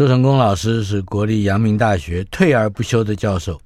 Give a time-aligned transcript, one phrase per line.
[0.00, 3.60] 周成功老师是国立阳明大学退而不休的教授。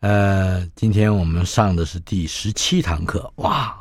[0.00, 3.32] 呃，今天我们上的是第十七堂课。
[3.36, 3.72] 哇，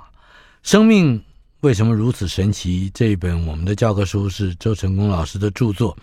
[0.61, 1.19] 生命
[1.61, 2.91] 为什么如此神奇？
[2.93, 5.97] 这一本我们的教科书是周成功老师的著作。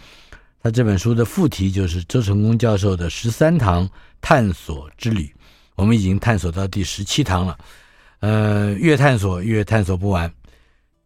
[0.64, 3.88] 他这本书的副题就是周成功教授的十三堂
[4.20, 5.32] 探索之旅。
[5.76, 7.56] 我们已经探索到第十七堂了。
[8.18, 10.28] 呃，越探索越探索不完。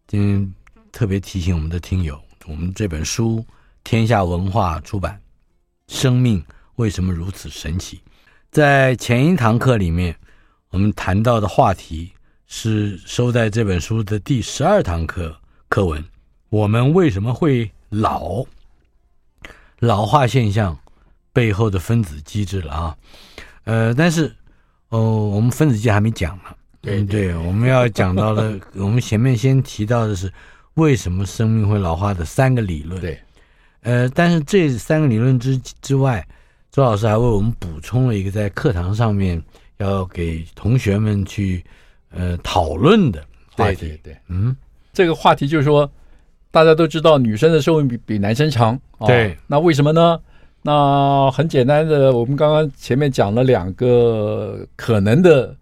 [0.07, 0.53] 今天
[0.91, 3.45] 特别提醒我们的听友，我们这本书
[3.83, 5.19] 天下文化出版，
[5.93, 6.43] 《生命
[6.75, 7.97] 为什么如此神奇》。
[8.51, 10.15] 在前一堂课里面，
[10.69, 12.11] 我们谈到的话题
[12.47, 15.35] 是收在这本书的第十二堂课
[15.67, 16.03] 课文。
[16.49, 18.43] 我们为什么会老？
[19.79, 20.77] 老化现象
[21.31, 22.97] 背后的分子机制了啊！
[23.63, 24.35] 呃，但是
[24.89, 26.43] 哦，我们分子机还没讲呢。
[26.81, 30.31] 对对，对，我们要讲到的， 我们前面先提到的是
[30.73, 32.99] 为什么生命会老化的三个理论。
[32.99, 33.21] 对，
[33.81, 36.25] 呃，但是这三个理论之之外。
[36.71, 39.41] 周老师还为我们补充了一个在课堂上面
[39.77, 41.63] 要给同学们去
[42.11, 43.19] 呃讨论的
[43.55, 43.75] 话题。
[43.77, 44.55] 对对对，嗯，
[44.93, 45.91] 这个话题就是说，
[46.51, 50.19] 大家都知道女生的寿命比比男生长，对，那为什么呢？
[50.61, 55.53] 那很简单的，我们刚刚前面讲了两个可能的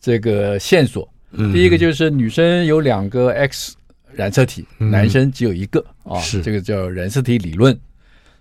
[0.00, 1.08] 这个线索。
[1.30, 3.76] 嗯，第一个就是女生有两个 X
[4.16, 7.78] 染色体，嗯，男生只有一个啊，是这个叫染色体理论。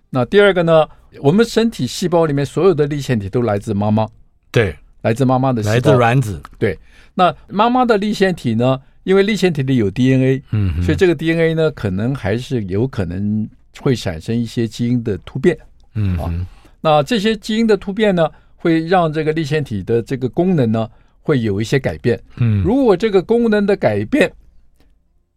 [0.09, 0.87] 那第二个呢？
[1.21, 4.05] 我们身体细胞里面所有的粒线体都来自妈妈，
[4.51, 6.77] 对，来自妈妈的细胞，来自卵子，对。
[7.13, 8.81] 那妈妈的粒线体呢？
[9.03, 13.47] 因为粒线体里有 DNA，嗯，所以这个 DNA 呢，可能还是有可能
[13.79, 15.57] 会产生一些基因的突变，
[15.93, 16.33] 嗯啊。
[16.81, 20.89] 那这些基因的突变呢，会让这个粒线体的这个功能呢，
[21.21, 22.61] 会有一些改变，嗯。
[22.63, 24.29] 如果这个功能的改变，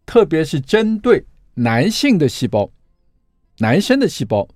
[0.09, 2.67] 特别是针对男性的细胞，
[3.59, 4.47] 男生的细胞。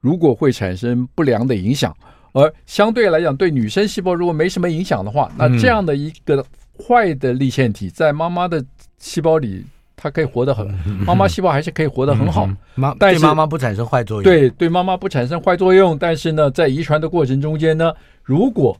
[0.00, 1.96] 如果会产生不良的影响，
[2.32, 6.44] 而相对来讲，对女生细胞如果没什么影响的话，那这样的一个
[6.76, 8.64] 坏的立腺体在妈妈的
[8.98, 9.64] 细胞里，
[9.94, 10.68] 它可以活得很，
[11.06, 12.50] 妈妈细胞还是可以活得很好。
[12.74, 14.24] 妈，对妈妈不产生坏作用。
[14.24, 17.92] 对，对妈妈不产生坏作用，但是呢，在遗传的过程中间呢，
[18.24, 18.76] 如果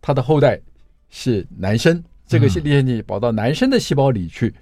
[0.00, 0.58] 他的后代
[1.10, 4.54] 是男生，这个立腺体跑到男生的细胞里去。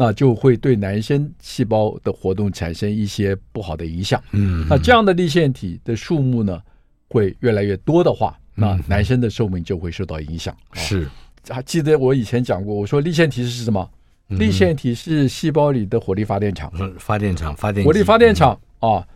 [0.00, 4.18] 那就会对男生细胞的活动产生一些不好的影响。
[4.32, 6.58] 嗯，那这样的立腺体的数目呢，
[7.10, 10.56] 会越来越多的话，那男生的寿命就会受到影响。
[10.72, 11.06] 是，
[11.50, 13.86] 还记得我以前讲过，我说立腺体是什么？
[14.28, 16.72] 立腺体是细胞里的火力发电厂。
[16.98, 17.84] 发电厂，发电。
[17.84, 19.06] 火力发电厂啊，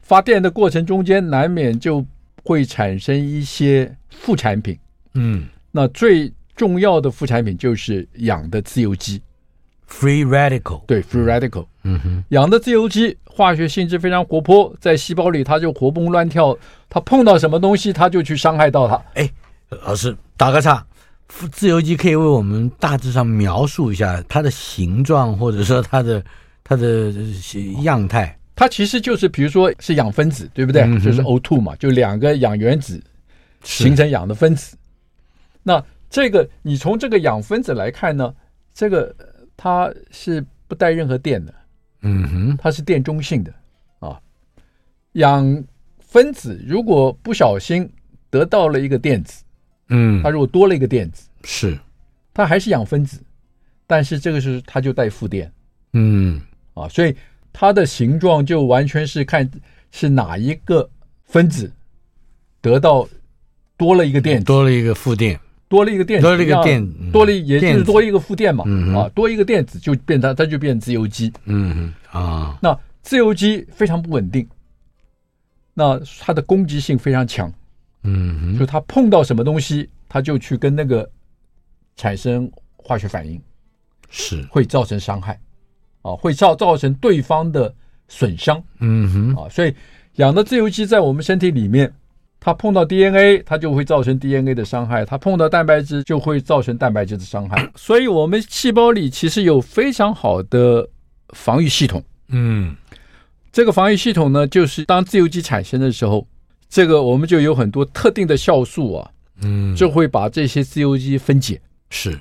[0.00, 2.04] 发电的过程中间难免就
[2.42, 4.76] 会产生一些副产品。
[5.12, 9.22] 嗯，那最重要的副产品就是氧的自由基。
[9.88, 16.56] Free radical，对，free radical，嗯哼，氧的自由基化学性质非常活泼，在细胞里它就活蹦乱跳，
[16.88, 19.00] 它碰到什么东西，它就去伤害到它。
[19.14, 19.30] 哎，
[19.68, 20.84] 老师打个岔，
[21.28, 26.24] 自由基可以为我们大致上描述一下它的形状，或者说它的
[26.64, 27.12] 它的
[27.82, 28.36] 样态。
[28.56, 30.82] 它其实就是，比如说是氧分子，对不对？
[30.82, 33.00] 嗯、就是 O2 嘛，就两个氧原子
[33.62, 34.76] 形成氧的分子。
[35.62, 38.34] 那这个你从这个氧分子来看呢，
[38.74, 39.14] 这个。
[39.56, 41.54] 它是不带任何电的，
[42.02, 43.52] 嗯哼，它是电中性的
[43.98, 44.20] 啊。
[45.12, 45.64] 氧
[45.98, 47.88] 分子如果不小心
[48.30, 49.44] 得到了一个电子，
[49.88, 51.78] 嗯，它如果多了一个电子，是，
[52.32, 53.20] 它还是氧分子，
[53.86, 55.52] 但是这个是它就带负电，
[55.92, 56.40] 嗯，
[56.74, 57.14] 啊，所以
[57.52, 59.48] 它的形状就完全是看
[59.92, 60.88] 是哪一个
[61.24, 61.70] 分子
[62.60, 63.08] 得到
[63.76, 65.38] 多了一个电子，多了一个负电。
[65.68, 68.64] 多了一个电子，多了一个电，多了也就是多一个负电嘛，
[68.94, 74.46] 啊，多一个电子就变它，它就变自由基，嗯啊，那自由基非常不稳定，
[75.72, 77.52] 那它的攻击性非常强，
[78.02, 81.10] 嗯，就它碰到什么东西，它就去跟那个
[81.96, 83.40] 产生化学反应，
[84.10, 84.42] 是。
[84.50, 85.40] 会造成伤害，
[86.02, 87.74] 啊，会造造成对方的
[88.06, 89.74] 损伤，嗯哼，啊，所以
[90.16, 91.92] 氧的自由基在我们身体里面。
[92.44, 97.66] 它碰到 DNA，它就会造成 DNA 的伤害；它碰到蛋白质，就会造成蛋白质的伤害。
[97.74, 100.86] 所以，我们细胞里其实有非常好的
[101.30, 102.04] 防御系统。
[102.28, 102.76] 嗯，
[103.50, 106.28] 这个防御系统呢，就是当自由基产生的时候，
[106.68, 109.10] 这个我们就有很多特定的酵素啊，
[109.40, 111.58] 嗯，就会把这些自由基分解，
[111.88, 112.14] 是。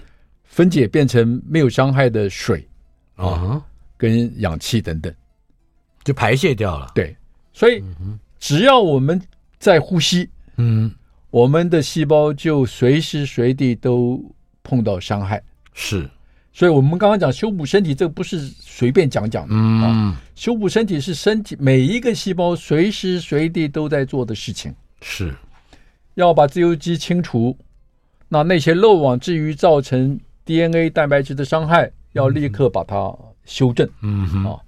[0.45, 2.65] 分解变成没有伤害的水
[3.15, 3.63] 啊、哦，
[3.97, 5.11] 跟氧气等等，
[6.03, 6.89] 就排泄掉了。
[6.93, 7.13] 对，
[7.51, 7.83] 所以
[8.39, 9.19] 只要我们
[9.63, 10.27] 在呼吸，
[10.57, 10.91] 嗯，
[11.29, 14.21] 我们的细胞就随时随地都
[14.61, 15.41] 碰到伤害。
[15.73, 16.09] 是，
[16.51, 19.55] 所以我们刚刚讲修补身体，这个不是随便讲讲的。
[19.55, 24.75] 嗯、啊，修补身体是身体每一个细胞随时随地都在做的事情。
[24.99, 25.33] 是。
[26.15, 27.57] 要把自由基清除，
[28.27, 33.89] 那那些漏网之鱼造成 DNA 蛋白质的伤害，要立刻把它修正。
[34.01, 34.59] 嗯哼啊，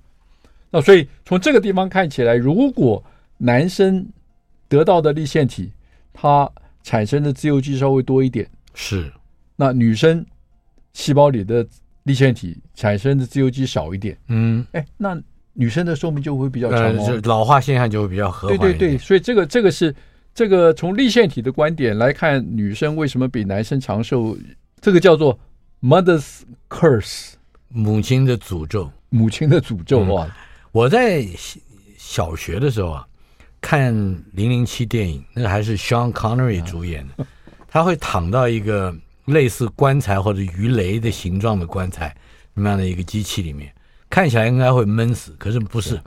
[0.71, 3.03] 那所以从这个地方看起来，如果
[3.37, 4.07] 男生
[4.75, 5.71] 得到的立腺体，
[6.11, 6.51] 它
[6.83, 9.11] 产生的自由基稍微多一点，是，
[9.55, 10.25] 那女生
[10.91, 11.65] 细胞里的
[12.03, 15.17] 立腺体产生的自由基少一点，嗯，哎，那
[15.53, 18.57] 女生的寿命就会比较长哦，呃、老化现象就会比较和缓。
[18.57, 19.95] 对对对，所以这个这个是。
[20.35, 24.37] 这个从立腺体的观点来看，女生为什么比男生长寿？
[24.81, 25.39] 这个叫做
[25.81, 27.35] mother's curse，
[27.69, 28.91] 母亲的诅咒。
[29.07, 30.27] 母亲的诅咒啊！
[30.27, 30.31] 嗯、
[30.73, 31.25] 我在
[31.97, 33.07] 小学的时候啊，
[33.65, 33.91] 看
[34.33, 37.25] 《零零七》电影，那个还是 Sean Connery 主演的，
[37.67, 38.95] 他会躺到一个
[39.25, 42.15] 类似棺材或者鱼雷的形状的棺材
[42.53, 43.73] 那么样的一个机器里面，
[44.07, 45.99] 看起来应该会闷死，可是不是，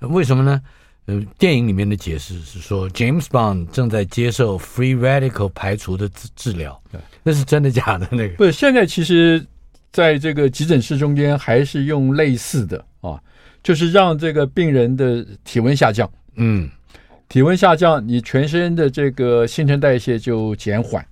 [0.00, 0.62] 为什么呢？
[1.04, 6.82] 呃，电影里面的解释是说，James Bond 正在接受 free radical 排除的治治疗。
[7.22, 8.08] 那是真的假的？
[8.10, 9.46] 那个不是，现在其实
[9.92, 13.20] 在这个急诊室中间还是用类似的啊，
[13.62, 16.10] 就是让这个病人的体温下降。
[16.36, 16.70] 嗯，
[17.34, 21.04] 体温下降，你全身的这个新陈代谢就减缓。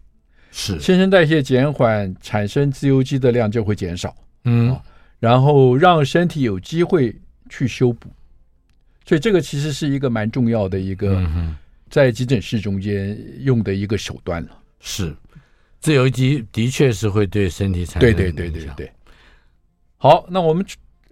[0.53, 4.15] 是，新陈代谢减缓，产生自由基的量就会减少。
[4.45, 4.79] 嗯，
[5.19, 7.13] 然后让身体有机会
[7.51, 8.09] 去修补。
[9.05, 11.29] 所以这个其实是一个蛮重要的一个，
[11.91, 14.51] 在急诊室中间用的一个手段了。
[14.79, 15.13] 是，
[15.81, 18.93] 自由基的确是会对身体产生对对对对对。
[19.97, 20.65] 好，那我们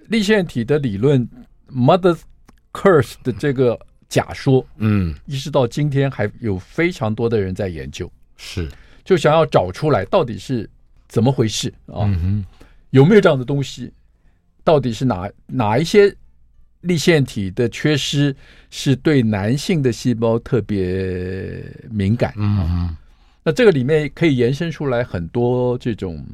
[0.07, 1.29] 立线体的理论
[1.69, 2.21] Mother's
[2.73, 3.77] Curse 的这个
[4.11, 8.69] 假说，嗯，一直到今天还有非常多的人在研究，是，
[9.03, 10.69] 就想要找出来到底是
[11.09, 12.05] 怎么回事啊？
[12.05, 12.45] 嗯，
[12.91, 13.91] 有没有这样的东西？
[14.63, 16.15] 到底是哪哪一些？
[16.83, 18.35] 立腺体的缺失
[18.71, 22.97] 是对男性的细胞特别敏感，嗯，
[23.45, 26.25] 那这个里面可以延伸出来很多这种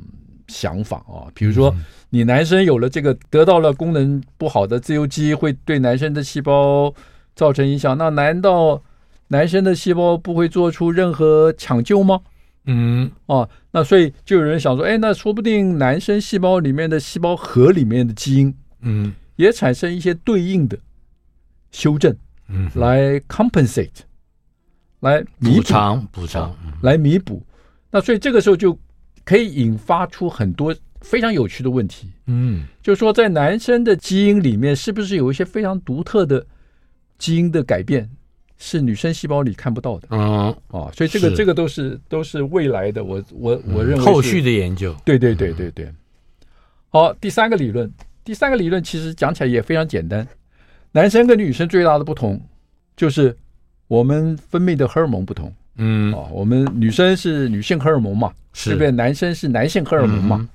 [0.47, 1.75] 想法啊，比如说
[2.11, 6.95] 你男生有了这个得到了功能不好的自由基，会对男生的细胞
[7.37, 8.83] 造成影响，那难道
[9.29, 12.21] 男生的细胞不会做出任何抢救吗？
[12.65, 19.15] 嗯，啊，那所以就有人想说，哎，那说不定男生细胞里面的细胞核里面的基因，嗯。
[19.37, 20.79] 也产生一些对应的
[21.71, 22.17] 修正，
[22.49, 23.91] 嗯，来 compensate，
[25.01, 27.43] 来补偿补偿，来弥补。
[27.91, 28.79] 那所以这个时候就
[29.27, 36.47] 可以引发出很多非常有趣的问题，嗯，就是说在男生的基因里面，是不是有一些非常独特的
[37.19, 38.09] 基因的改变，
[38.59, 40.09] 是女生细胞里看不到的？
[40.11, 45.93] 嗯，啊，所以这个这个都是都是未来的，我我我认为后续的研究，对对对对对。
[46.89, 47.91] 好，第三个理论。
[48.25, 50.27] 第三个理论其实讲起来也非常简单，
[50.91, 52.41] 男生跟女生最大的不同
[52.97, 53.37] 就是
[53.87, 55.53] 我们分泌的荷尔蒙不同。
[55.77, 60.39] 嗯，啊，我们女生是女性荷尔蒙嘛，是这边男生是男性荷尔蒙嘛。
[60.41, 60.49] 嗯。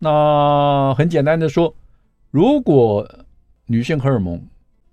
[0.00, 1.72] 那很简单的说，
[2.32, 3.08] 如果
[3.66, 4.40] 女性荷尔蒙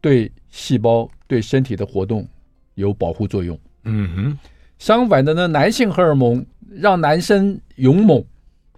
[0.05, 2.27] 对细胞对身体的活动
[2.75, 4.39] 有保护作用，嗯哼，
[4.77, 8.23] 相反的呢，男性荷尔蒙让男生勇猛，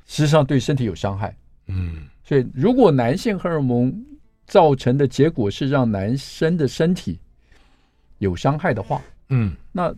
[0.05, 1.35] 实际上对身体有伤害。
[1.65, 2.07] 嗯。
[2.23, 3.93] 所以，如果男性荷尔蒙
[4.45, 7.19] 造成的结果是让男生的身体
[8.19, 9.93] 有伤害的话，嗯，那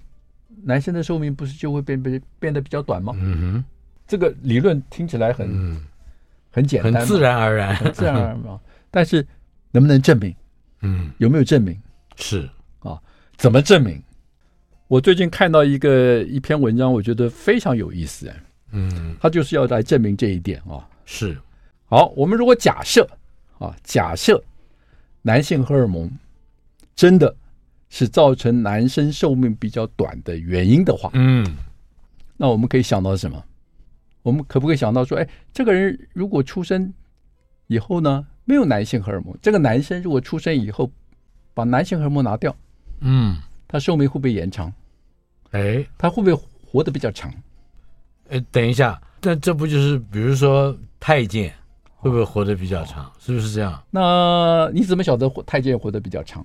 [0.63, 3.13] 男生的寿命不是就会变变变得比较短吗？
[3.19, 3.63] 嗯哼，
[4.07, 5.79] 这个理论听起来很、嗯、
[6.49, 8.59] 很简单，很自然而然，很自然而然嘛。
[8.89, 9.23] 但是
[9.69, 10.35] 能不能证明？
[10.81, 11.79] 嗯，有没有证明？
[12.15, 12.99] 是啊，
[13.37, 14.01] 怎么证明？
[14.87, 21.37] 我最近看到一个一篇文章，我觉得非常有意思哎，嗯，他就是要来证明这一点啊，是。
[21.85, 23.07] 好，我们如果假设
[23.57, 24.43] 啊，假设
[25.21, 26.09] 男性荷尔蒙
[26.95, 27.35] 真的
[27.89, 31.45] 是造成男生寿命比较短的原因的话，嗯，
[32.37, 33.43] 那我们可以想到什么？
[34.21, 36.93] 我们可不可以想到说，哎，这个人如果出生
[37.67, 40.89] 以后呢，没有男性荷尔蒙，这个男生如果出生以后
[41.53, 42.55] 把男性荷尔蒙拿掉，
[43.01, 43.37] 嗯，
[43.67, 44.73] 他寿命会不会延长？
[45.51, 46.33] 哎，他会不会
[46.65, 47.31] 活得比较长？
[48.29, 51.53] 哎，等一下，那这不就是比如说太监？
[51.97, 53.11] 会不会活得比较长？
[53.19, 53.83] 是不是这样？
[53.91, 56.43] 那你怎么晓得太监活得比较长？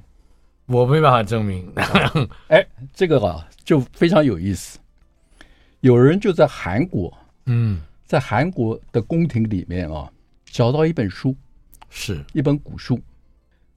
[0.67, 1.67] 我没办法证明。
[2.49, 4.79] 哎，这个啊就非常有意思，
[5.81, 7.11] 有人就在韩国，
[7.47, 10.07] 嗯，在韩国的宫廷里面啊，
[10.45, 11.35] 找到一本书，
[11.95, 12.25] 是。
[12.33, 13.01] 一本古书。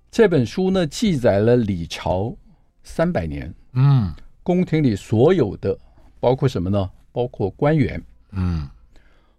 [0.09, 2.35] 这本书呢，记载了李朝
[2.81, 5.77] 三百年，嗯，宫廷里所有的，
[6.19, 6.89] 包括什么呢？
[7.11, 8.67] 包括官员，嗯，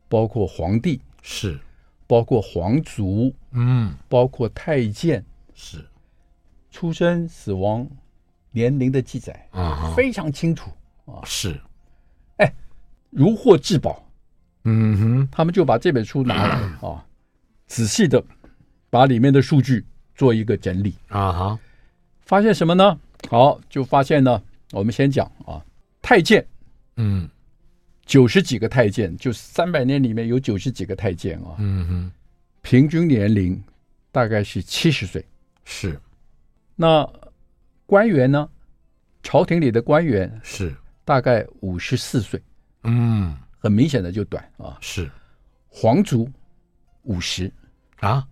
[0.08, 1.58] 包括皇帝，是，
[2.06, 5.85] 包括皇族，嗯，包括太监，是，
[6.70, 7.88] 出生、死亡、
[8.52, 10.70] 年龄的记载啊，非常清楚。
[11.06, 11.58] 啊，是，
[12.37, 12.52] 哎，
[13.11, 14.06] 如获至宝，
[14.64, 16.54] 嗯哼，他们就把这本书拿来
[16.87, 17.04] 啊，
[17.66, 18.23] 仔细的
[18.90, 21.59] 把里面的数据做一个整理啊哈，
[22.23, 22.99] 发现什么呢？
[23.28, 24.42] 好，就发现呢，
[24.73, 25.64] 我们先讲啊，
[26.02, 26.47] 太监，
[26.97, 27.28] 嗯。
[28.07, 31.57] 九十几个太监，就三百年里面有九十几个太监啊。
[31.59, 32.12] 嗯哼，
[32.62, 33.62] 平均年龄
[34.11, 35.23] 大概是七十岁。
[35.66, 36.00] 是。
[36.75, 37.07] 那
[37.85, 38.49] 官员呢？
[39.23, 42.40] 朝廷里的官员是大概五十四岁。
[42.85, 44.78] 嗯，很明显的就短啊。
[44.80, 45.11] 是。
[45.66, 46.26] 皇族
[47.02, 47.52] 五十
[47.97, 48.26] 啊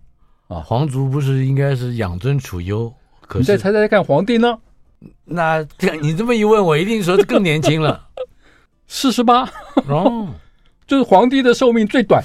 [0.47, 0.59] 啊！
[0.61, 2.93] 皇族不是应该是养尊处优？
[3.21, 4.57] 可是你再猜猜看，皇帝呢？
[5.25, 8.07] 那这 你这么一问，我一定说更年轻了。
[8.87, 9.43] 四十八
[9.87, 10.33] 哦，
[10.87, 12.23] 就是皇帝的寿命最短，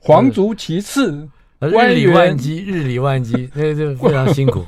[0.00, 1.28] 皇族其次，
[1.60, 4.64] 日理万机，日理万机，那就非常辛苦。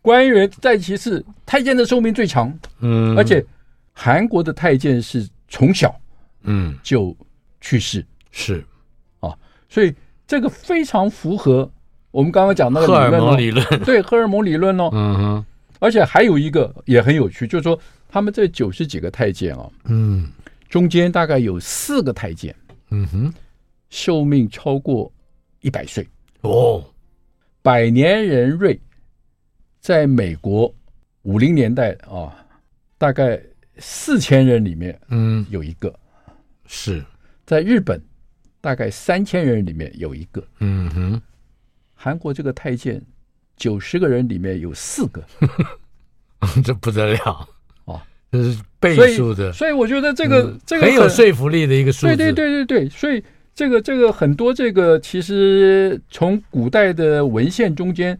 [0.00, 3.44] 官员再其次，太监的寿命最长，嗯，而且
[3.92, 5.94] 韩国的太监是从小
[6.44, 7.14] 嗯就
[7.60, 8.64] 去世，是
[9.20, 9.36] 啊，
[9.68, 9.94] 所以
[10.26, 11.70] 这个非常符合
[12.12, 15.44] 我们刚刚讲那个荷尔蒙理论， 对荷尔蒙理论哦，嗯哼，
[15.80, 17.76] 而且还有一个也很有趣，就是说。
[18.14, 20.28] 他们这九十几个太监哦，嗯，
[20.68, 22.54] 中间大概有四个太监，
[22.90, 23.32] 嗯哼，
[23.88, 25.10] 寿命超过
[25.62, 26.06] 一百岁。
[26.42, 26.84] 哦。
[27.62, 28.78] 百年人瑞，
[29.80, 30.70] 在美国
[31.22, 32.36] 五零年代啊，
[32.98, 33.40] 大概
[33.78, 35.88] 四千人里面，嗯，有一个；
[36.66, 37.02] 是。
[37.46, 37.98] 在日本，
[38.60, 40.46] 大概三千人里面有一个。
[40.58, 41.22] 嗯哼，
[42.02, 43.00] 韩国这个太监
[43.56, 45.22] 九十个人里面有四个，
[46.64, 47.48] 这不得了。
[48.32, 52.16] 这是倍数的，所以我觉得这个、嗯、这个很有说服力的一个数字。
[52.16, 53.22] 对对对对对，所以
[53.54, 58.18] 这个这个很多这个其实从古代的文献中间，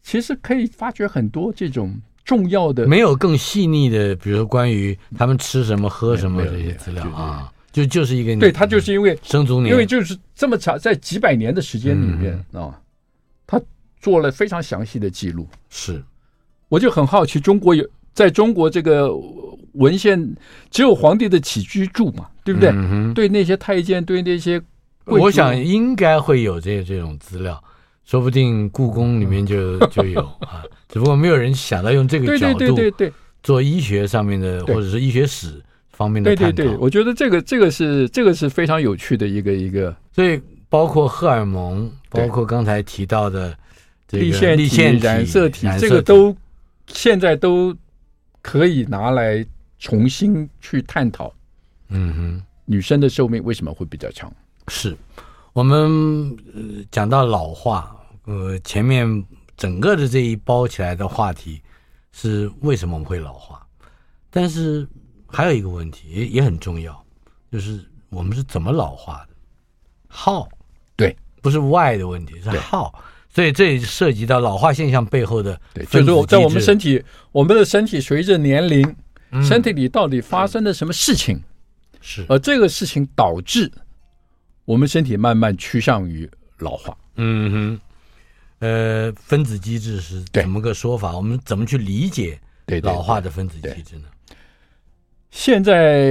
[0.00, 1.92] 其实可以发掘很多这种
[2.24, 2.86] 重要的。
[2.86, 12.80] 没有更细腻的，比如说关于他们吃什么喝什么这些资料啊，就就是一个对他就是因为生卒年，因为就是这么长，在几百年的时间里面啊、
[14.02, 15.48] 做了非常详细的记录。
[15.70, 16.04] 是，
[16.68, 17.88] 我就很好奇，中国有。
[18.14, 19.08] 在中国，这个
[19.72, 20.22] 文献
[20.70, 22.68] 只有皇帝的起居注嘛，对不对？
[22.74, 24.60] 嗯、对那些太监，对那些，
[25.06, 27.58] 我想应该会有这这种资料，
[28.04, 36.52] 说不定故宫里面就 就有啊，只不过没有人想到用这个角度，对对对对，做医学上面的或者是医学史方面的探讨。
[36.52, 39.96] 对对对，我觉得这个这个是这个是非常有趣的一个一个。
[40.12, 43.56] 所以包括荷尔蒙，包括刚才提到的
[44.12, 46.36] 这个粒线体、染色体，染色体这个都
[46.86, 47.76] 现在都。
[48.44, 49.46] 可以拿来
[49.78, 51.32] 重新去探讨，
[51.90, 54.34] 嗯哼，女生的寿命为什么会比较长？
[54.66, 54.96] 是
[55.52, 59.24] 我们呃讲到老化，呃，前面
[59.56, 61.62] 整个的这一包起来的话题
[62.10, 63.64] 是为什么我们会老化？
[64.28, 64.84] 但是
[65.28, 67.00] 还有一个问题也也很重要，
[67.52, 69.34] 就是我们是怎么老化的
[70.08, 70.48] ？How？
[70.96, 72.92] 对，不是 Why 的问题，是 How。
[73.34, 78.94] 所以这也涉及到老化现象背后的，对，就是在我们身体，我们的身体随着年龄，
[79.42, 81.40] 身体里到底发生了什么事情？
[82.02, 83.72] 是，而这个事情导致
[84.66, 86.94] 我们身体慢慢趋向于老化。
[87.16, 87.80] 嗯哼，
[88.58, 91.16] 呃，分子机制是怎么个说法？
[91.16, 92.38] 我们怎么去理解
[92.82, 94.04] 老化的分子机制呢？
[95.30, 96.04] 现在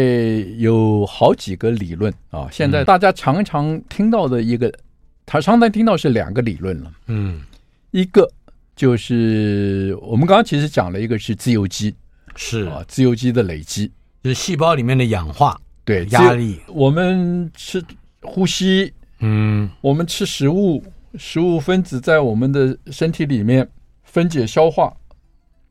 [0.58, 4.74] 有好几个理论啊，现在大家常常听到的一个。
[5.32, 7.42] 他常常听到是两个理论了，嗯，
[7.92, 8.30] 一个
[8.76, 11.96] 就是我们刚刚其实讲了一个是自由基，
[12.36, 12.66] 是。
[12.66, 13.90] 啊，自由基的累积，
[14.22, 17.82] 就是细胞里面的氧化，对压力，我们吃
[18.22, 20.84] 呼吸，嗯，我们吃食物，
[21.18, 23.66] 食物分子在我们的身体里面
[24.04, 24.94] 分解消化，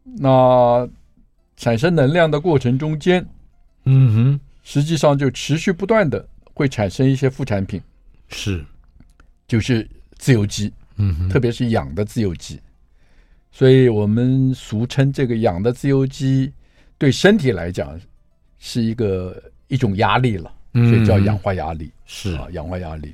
[0.04, 0.88] 那
[1.58, 3.22] 产生能量的过程中间，
[3.84, 7.78] 嗯哼，实际上就持续不断的会产生一些副产品，
[8.30, 8.64] 是。
[9.50, 9.84] 就是
[10.16, 12.60] 自由基，嗯，特别是氧的自由基，
[13.50, 16.52] 所以我们俗称这个氧的自由基
[16.96, 18.00] 对身体来讲
[18.60, 22.34] 是一个一种压力了，所以叫氧化压力，嗯、是。
[22.36, 23.12] 啊，氧化压力，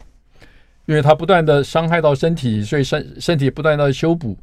[0.84, 4.36] 因为它不断的伤害到身体，所以身身体不断的修补，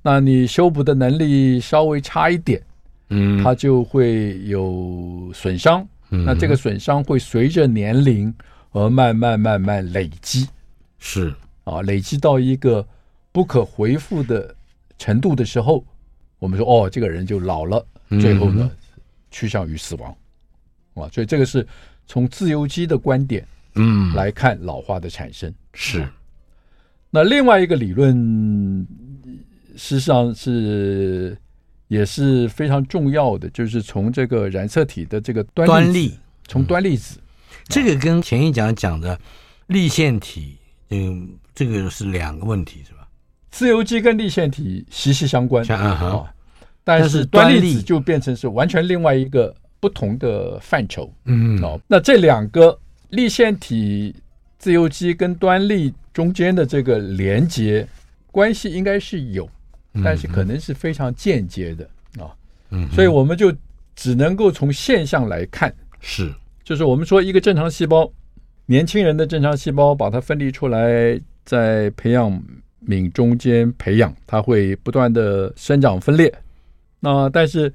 [0.00, 2.62] 那你修补的能力稍微差一点，
[3.08, 8.32] 嗯，它就会有损伤，嗯，那这个损伤会随着年龄
[8.70, 10.48] 而慢慢慢慢累积，
[11.04, 11.34] 是。
[11.64, 12.86] 啊，累积到一个
[13.30, 14.54] 不可回复的
[14.98, 15.84] 程度的时候，
[16.38, 17.86] 我们说哦，这个人就老了，
[18.20, 18.70] 最后呢，
[19.30, 20.10] 趋向于死亡，
[20.94, 21.66] 啊，所以这个是
[22.06, 23.46] 从自由基的观点，
[23.76, 25.52] 嗯，来看老化的产生。
[25.72, 26.06] 是。
[27.10, 28.86] 那另外一个理论，
[29.76, 31.36] 事实上是
[31.88, 37.18] 也是非常重要的，就是从这个染色体的这个端粒，从端粒子，
[37.68, 39.18] 这个跟前一讲讲的
[39.68, 40.58] 粒线体，
[40.90, 43.06] 嗯，这个是两个问题，是吧？
[43.50, 46.34] 自由基跟立线体息息相关啊哈，
[46.82, 51.12] 但是端粒子就变成是完全另外一个不同的范畴。
[51.24, 52.78] 嗯，哦，那这两个
[53.10, 54.14] 立线体、
[54.58, 55.92] 自由基跟端粒。
[56.14, 57.84] 中间的这个连接
[58.30, 59.50] 关系应该是有，
[60.04, 61.84] 但是可能是非常间接的
[62.22, 62.30] 啊，
[62.70, 63.52] 嗯，所以我们就
[63.96, 68.08] 只能够从现象来看，是，就是我们说一个正常细胞，
[68.66, 72.42] 年轻人的正常细胞把它分离出来，在培养
[72.86, 76.32] 皿中间培养，它会不断的生长分裂，
[77.00, 77.72] 那但是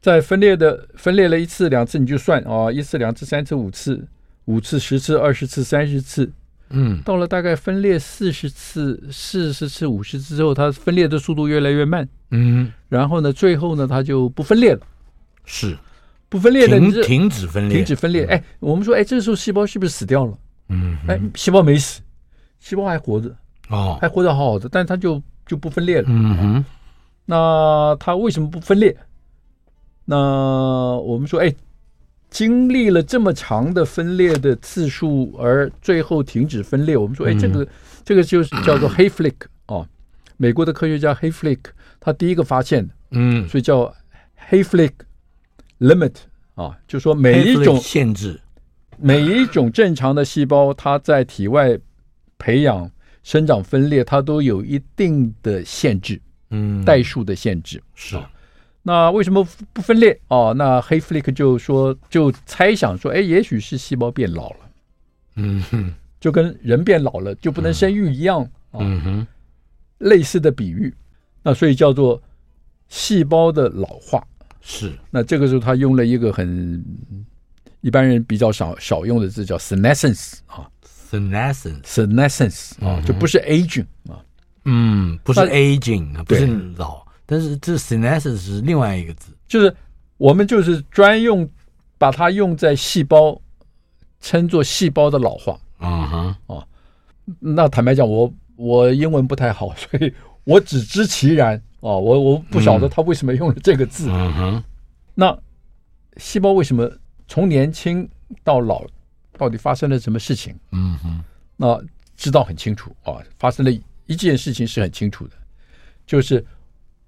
[0.00, 4.06] 在分裂的分裂了一次两次你就算啊，一次两次三次五次
[4.46, 6.30] 五次十次二十次三十次。
[6.70, 12.08] 嗯，到了大概分裂四十次、四十次、五十次之后，它分裂的速度越来越慢。
[12.30, 14.80] 嗯，然后呢，最后呢，它就不分裂了。
[15.44, 15.76] 是，
[16.34, 18.24] 不分裂的停停止分裂，停止分裂。
[18.24, 20.36] 哎，我们说，哎，这个时候细胞是不是死掉了？
[20.68, 22.00] 嗯，哎，细胞没死，
[22.58, 23.32] 细胞还活着。
[23.68, 26.06] 哦，还活得好好的，但是它就就不分裂了。
[26.08, 26.64] 嗯哼，
[27.24, 28.96] 那它为什么不分裂？
[30.04, 31.54] 那我们说，哎。
[32.30, 37.64] 经历了这么长的分裂的次数，而最后停止分裂，我们说，哎，这个
[38.04, 39.34] 这个就是叫做 Hayflick
[39.66, 39.86] 哦，
[40.36, 41.60] 美国的科学家 Hayflick
[42.00, 43.94] 他第一个发现的，嗯，所以叫
[44.50, 44.90] Hayflick
[45.80, 46.14] limit
[46.54, 48.40] 啊，就说每一种限制，
[48.98, 51.78] 每一种正常的细胞，它在体外
[52.38, 52.90] 培养、
[53.22, 56.20] 生长、分裂，它都有一定的限制，
[56.50, 58.18] 嗯，代数的限制是。
[58.82, 60.20] 那为什么不分裂？
[60.28, 64.56] 哦，那黑弗利克就说，就猜想说，哎，也许是细胞变老了，
[65.36, 69.26] 嗯哼，就跟人变老了就不能生育一样，嗯哼，
[69.98, 70.94] 类似的比喻。
[71.42, 72.22] 那所以叫做
[72.88, 74.22] 细胞的老化。
[74.64, 74.92] 是。
[75.10, 76.84] 那这个时候他用了一个很
[77.82, 80.66] 一般人比较少少用的字，叫 senescence 啊
[81.10, 84.18] ，senescence，senescence 啊，就不是 aging 啊，
[84.64, 86.46] 嗯，不是 aging 啊，不是
[86.76, 87.04] 老。
[87.26, 89.74] 但是这 senescence 是另外一个字，就是
[90.16, 91.48] 我们就是专用
[91.98, 93.40] 把它用在细胞，
[94.20, 95.58] 称作细胞的老化。
[95.78, 96.66] 啊哈啊，
[97.38, 100.12] 那坦白讲，我我英文不太好，所以
[100.44, 104.10] 我只知其然啊，我我不晓得他为什么用了这个字。
[105.14, 105.38] 那
[106.16, 106.90] 细胞为什么
[107.28, 108.08] 从年轻
[108.42, 108.84] 到老，
[109.38, 110.56] 到底发生了什么事情？
[110.72, 111.22] 嗯哼，
[111.56, 111.80] 那
[112.16, 113.70] 知道很清楚啊，发生了
[114.06, 115.36] 一件事情是很清楚的，
[116.06, 116.44] 就是。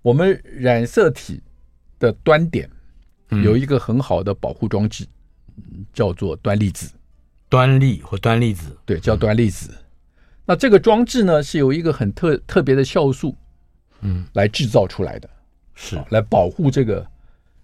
[0.03, 1.43] 我们染色体
[1.99, 2.71] 的端点
[3.43, 5.05] 有一个很好的保护装置，
[5.93, 6.93] 叫做端粒子。
[7.49, 9.75] 端粒或端粒子，对，叫端粒子。
[10.45, 13.35] 那这个装置呢，是有一个很特特别的酵素，
[14.07, 15.29] 嗯，来制造出来的，
[15.75, 16.03] 是。
[16.11, 17.07] 来保护这个。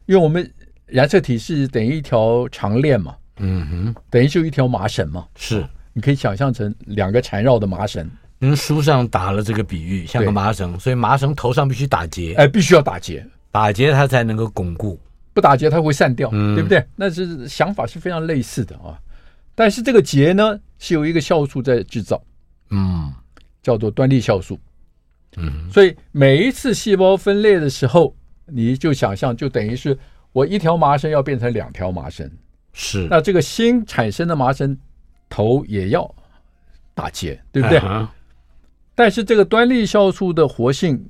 [0.07, 0.51] 因为我们
[0.87, 8.11] 染色体是等于一条长链嘛，嗯哼，等于就一条麻绳嘛，是，你可以想象成两个缠绕的麻绳。
[8.39, 14.99] 您书上打了这个比喻，像个麻绳，所以麻绳头上必须打结，哎，必须要打结，打结它才能够巩固，
[15.33, 16.85] 不打结它会散掉，嗯、对不对？
[16.97, 18.99] 那是想法是非常类似的啊。
[19.55, 22.21] 但是这个结呢，是有一个酵素在制造，
[22.71, 23.13] 嗯，
[23.63, 24.59] 叫做端粒酵素，
[25.37, 28.15] 嗯，所以每一次细胞分裂的时候，
[28.47, 29.99] 你就想象，就等于是
[30.33, 32.31] 我一条麻绳要变成两条麻绳，
[32.73, 34.77] 是，那这个新产生的麻绳
[35.29, 36.15] 头也要
[36.95, 37.79] 打结，对不对？
[37.79, 38.09] 哎
[38.95, 41.03] 但是这个端粒酵素的活性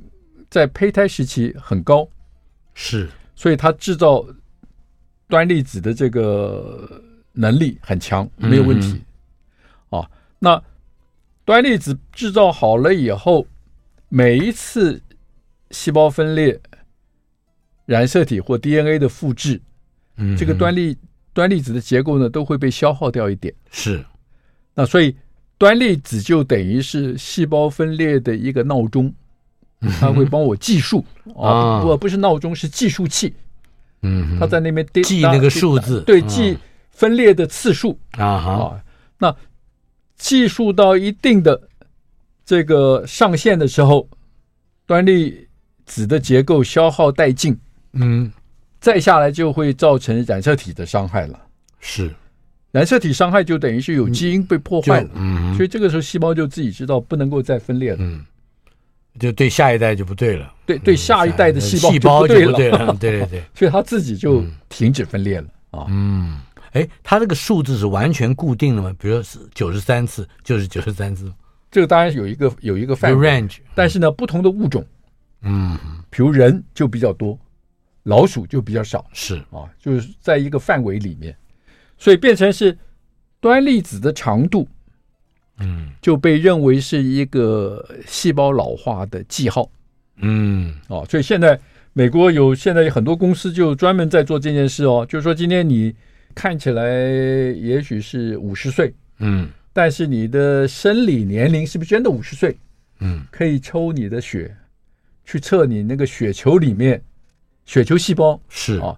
[0.48, 2.08] 在胚胎时期很高，
[2.74, 4.24] 是，所以它制造
[5.26, 6.88] 端粒子的这个
[7.32, 9.02] 能力很强，没有问题。
[9.90, 10.62] 嗯、啊，那
[11.44, 13.44] 端粒子制造好了以后，
[14.14, 15.00] 每一次
[15.70, 16.60] 细胞分裂、
[17.86, 19.58] 染色体或 DNA 的复制，
[20.18, 20.94] 嗯，这个端粒
[21.32, 23.54] 端粒子的结构呢都会被消耗掉一点。
[23.70, 24.04] 是，
[24.74, 25.16] 那所以。
[25.58, 29.14] 端粒子就等于是细胞分裂的一个闹钟，
[30.00, 31.04] 它会帮我计数。
[31.36, 33.32] 啊，不不是闹钟，是计数器。
[34.00, 36.58] 嗯，它在那边记那个数字，对，记
[36.90, 37.96] 分裂的次数。
[38.18, 38.84] 啊啊。
[39.18, 39.36] 那
[40.16, 41.68] 计数到一定的
[42.52, 44.06] 这个上线的时候，
[44.84, 45.48] 端粒
[45.86, 47.58] 子的结构消耗殆尽，
[47.94, 48.30] 嗯，
[48.78, 51.40] 再下来就会造成染色体的伤害了。
[51.80, 52.14] 是。
[52.70, 58.22] 染色体伤害就等于是有基因被破坏了，嗯，所以这个时候细胞就自己知道不能够再分裂了，嗯，
[59.18, 66.38] 就对下一代就不对了，对对，下一代的细胞细胞就不对了，对对对， 所以它自己就停止分裂了啊，嗯，
[66.72, 68.94] 哎，它这个数字是完全固定的吗？
[68.98, 71.32] 比如说是九十三次就是九十三次，
[71.72, 73.28] 这个当然有一个有一个范围。
[73.28, 74.86] range，但是呢，不同的物种，
[75.40, 75.76] 嗯，
[76.08, 77.36] 比如人就比较多。
[78.04, 79.36] 老鼠就比较少，是。
[79.50, 81.36] 啊，就是在一个范围里面，
[81.96, 82.76] 所以变成是
[83.40, 84.66] 端粒子的长度，
[85.58, 89.70] 嗯，就被认为是一个细胞老化的记号，
[90.16, 91.56] 嗯，哦，所以现在
[91.92, 95.94] 美国有现在有很多公司就专门在做这件事哦，就是说今天你
[96.34, 102.56] 看起来也许是五十岁，嗯，但是你的生理年龄是不是真的五十岁？
[103.00, 104.54] 嗯，可以抽你的血，
[105.24, 107.02] 去测你那个血球里面。
[107.64, 108.78] 血球细胞是。
[108.78, 108.96] 啊，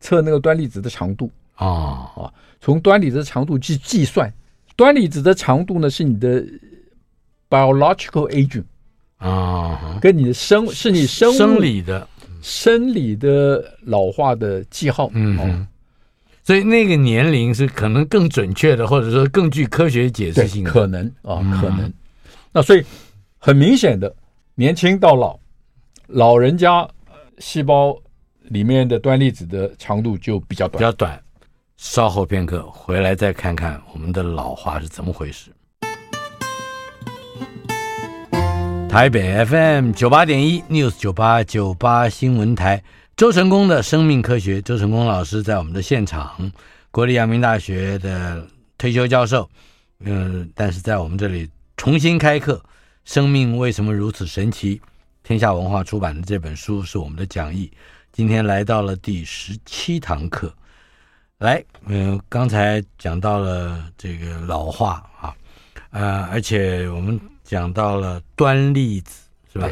[0.00, 2.10] 测那个端粒子的长度啊。
[2.16, 4.32] 啊，从端粒子的长度去计算，
[4.74, 6.44] 端粒子的长度呢是你的
[7.48, 8.64] biological aging
[9.18, 12.06] 啊，跟你的生是你生生理的。
[12.42, 15.66] 生理的老化的记号，嗯，
[16.46, 21.92] 所以那个年龄是可能更准确的，或者说更具科学解释性的，可能啊，可能。
[22.52, 22.84] 那所以
[23.38, 24.14] 很明显的，
[24.54, 25.36] 年轻到老，
[26.06, 26.88] 老人家
[27.38, 28.00] 细胞。
[28.50, 31.20] 里面的端粒子的长度就比较短，比较短。
[31.76, 35.50] 稍后片刻回来再看看我们的老化是怎么回事。
[38.88, 42.80] 台北 FM 九八点一 News 九八九八新闻台，
[43.16, 46.52] 周成功的生命科学，周成功老师在我们的现场，
[46.90, 49.48] 国立阳明大学的退休教授，
[50.00, 51.48] 嗯、但是在我们这里
[51.78, 52.62] 重新开课，
[53.06, 54.78] 生命为什么如此神奇？
[55.22, 57.72] 天下文化出版的这本书是我们的讲义。
[58.12, 60.54] 今天来到了第十七堂课，
[61.38, 65.34] 来，嗯，刚才讲到了这个老化啊，
[65.88, 69.70] 呃，而且我们讲到了端粒子，是吧？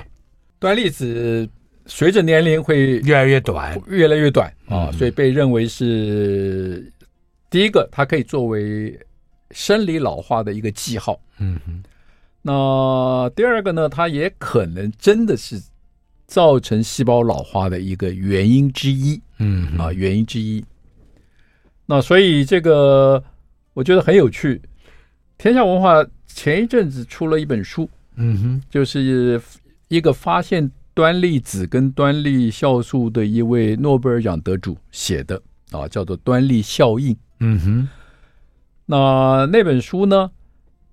[0.59, 1.47] 端粒子
[1.87, 6.91] 随着年龄会越来越短，越来越短啊，所以被认为是
[7.51, 8.99] 第一个，它可以作为
[9.51, 11.21] 生理老化的一个记号。
[11.39, 11.83] 嗯哼，
[12.43, 15.61] 那第二个呢，它也可能真的是。
[16.27, 20.65] 造成细胞老化的一个原因之一，嗯啊，原因之一。
[21.85, 23.23] 那所以这个
[23.75, 24.61] 我觉得很有趣。
[25.37, 29.39] 天下文化前一阵子出了一本书，嗯哼，就是
[29.89, 37.13] 一个发现端粒子跟端粒酵素的一位诺贝尔奖得主写的啊，叫做《端粒效应》。
[37.41, 37.89] 嗯哼，
[38.87, 40.31] 那那本书呢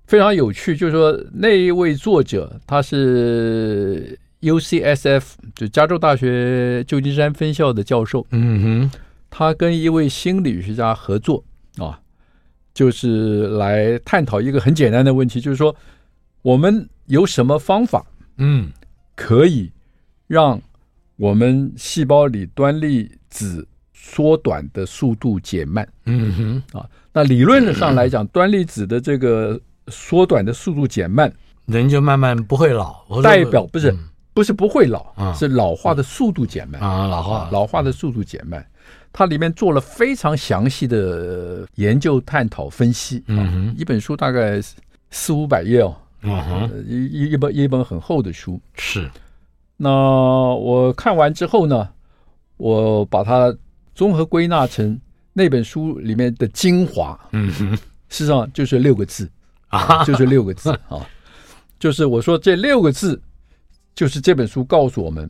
[0.08, 4.20] 非常有趣，就是说那一位作者他是。
[4.42, 11.44] UCSF 就加州大学旧金山分校的教授，嗯哼，他跟一位心理学家合作
[11.78, 12.00] 啊，
[12.74, 15.76] 就是来探讨一个很简单的问题，就是说
[16.42, 18.04] 我们有什么方法，
[18.38, 18.72] 嗯，
[19.16, 19.72] 可以
[20.32, 20.58] 让
[21.18, 31.30] 我们细胞里端粒子缩短的速度减慢，嗯哼，啊，那理论上来讲，端粒子的这个缩短的速度减慢，
[31.66, 33.94] 人就慢慢不会老，代表不是。
[34.34, 38.66] 不是不会老，啊、是老化的速度减慢啊，老化老化的速度减慢。
[39.12, 43.22] 它里面做了非常详细的研究、探讨、分析。
[43.28, 44.62] 嗯哼，一本书大概
[45.10, 48.58] 四五百页哦，嗯哼，一一一本一本很厚的书。
[48.76, 49.12] 是。
[49.84, 51.90] 那我看完之后呢，
[52.58, 53.52] 我把它
[53.96, 55.00] 综合归纳成
[55.34, 57.20] 那本书里面的精华。
[57.32, 57.72] 嗯哼，
[58.10, 59.28] 事实上就是六个字
[59.70, 61.04] 啊，就是六个字啊，
[61.80, 63.20] 就是我说这六个字。
[63.94, 65.30] 就是这本书告诉我们，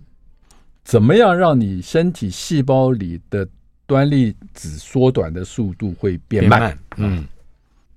[0.84, 3.46] 怎么样让你身体细胞里的
[3.88, 6.60] 端粒子缩短的速度会变慢？
[6.60, 7.28] 变慢嗯，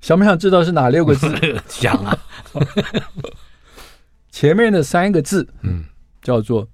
[0.01, 1.29] 想不想知道是哪六个字？
[1.69, 2.19] 想啊。
[4.33, 5.85] 前面的三个字，嗯，
[6.25, 6.67] 叫做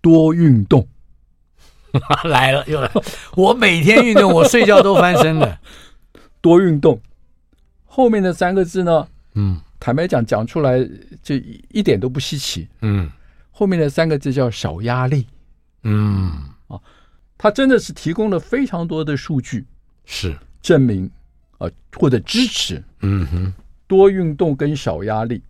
[0.00, 0.88] 多运动。
[2.24, 3.02] 来了又来了，
[3.36, 5.60] 我每天运动，我睡觉都翻身了。
[6.42, 7.00] 多运动。
[7.86, 9.06] 后面的三个字呢？
[9.34, 10.84] 嗯，坦白讲，讲出来
[11.22, 11.36] 就
[11.70, 12.66] 一点都不稀奇。
[12.82, 13.08] 嗯。
[13.50, 15.26] 后面的三个字叫少压力，
[15.82, 16.30] 嗯
[16.68, 16.78] 啊，
[17.36, 19.66] 它真的是提供了非常多的数据，
[20.04, 21.10] 是证明
[21.58, 23.52] 啊或者支持，嗯哼，
[23.88, 25.42] 多运动跟少压力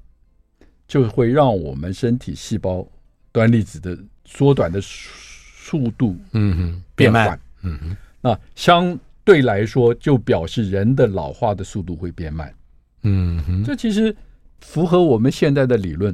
[0.86, 2.88] 就会让我们身体细胞
[3.38, 12.52] 端粒子的缩短的速度，嗯哼，变慢，嗯哼，那相对来说就表示人的老化的速度会变慢，
[13.02, 14.12] 嗯哼，这其实
[14.58, 16.12] 符合我们现在的理论。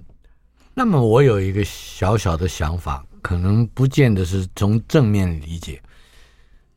[0.75, 5.81] 那么我有一个小小的想法，可能不见得是从正面理解。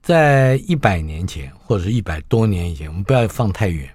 [0.02, 3.90] 在一百年前或者是一百多年以前，我们不要放太远。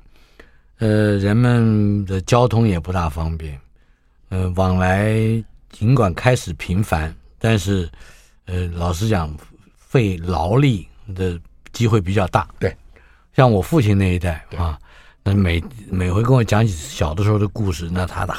[0.80, 3.58] 呃，人们的交通也不大方便，
[4.28, 7.90] 呃，往来尽管开始频繁，但是，
[8.44, 9.34] 呃，老实讲，
[9.76, 11.40] 费劳力的
[11.72, 12.48] 机会比较大。
[12.60, 12.76] 对，
[13.34, 14.78] 像我父亲那一代啊，
[15.24, 18.34] 那每每回跟我讲起小的时候的故事，那他的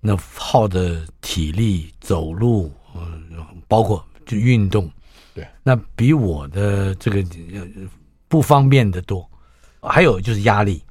[0.00, 4.90] 那耗的体力、走路，嗯，包括就运动，
[5.34, 7.24] 对，那比我的这个
[8.26, 9.28] 不方便的多。
[9.80, 10.82] 还有就是压力。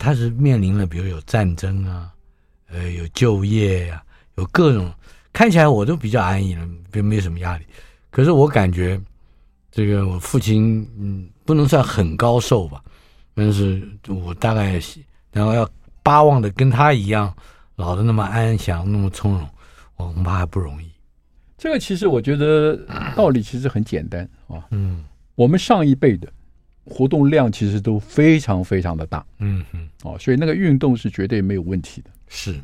[0.00, 2.08] 他是面临了，比如有战争啊，
[2.68, 4.07] 呃，有就业呀、啊，
[4.38, 4.90] 有各种，
[5.32, 7.64] 看起来我都比较安逸了，并没有什么压力。
[8.10, 8.98] 可是我感觉，
[9.70, 12.82] 这个我父亲，嗯，不能算很高寿吧，
[13.34, 14.80] 但是我大概，
[15.32, 15.68] 然后要
[16.02, 17.34] 巴望的跟他一样，
[17.76, 19.48] 老的那么安详，那么从容，
[19.96, 20.86] 我恐怕还不容易。
[21.58, 22.78] 这个其实我觉得
[23.16, 26.32] 道理其实很简单啊，嗯，我们上一辈的。
[26.90, 32.08] 活动量其实都非常非常的大，嗯嗯，哦，所以那个运动是绝对没有问题的。
[32.28, 32.58] 是，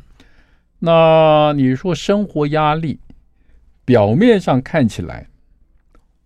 [0.85, 2.99] 那你说生活压力，
[3.83, 5.25] 表面上看起来，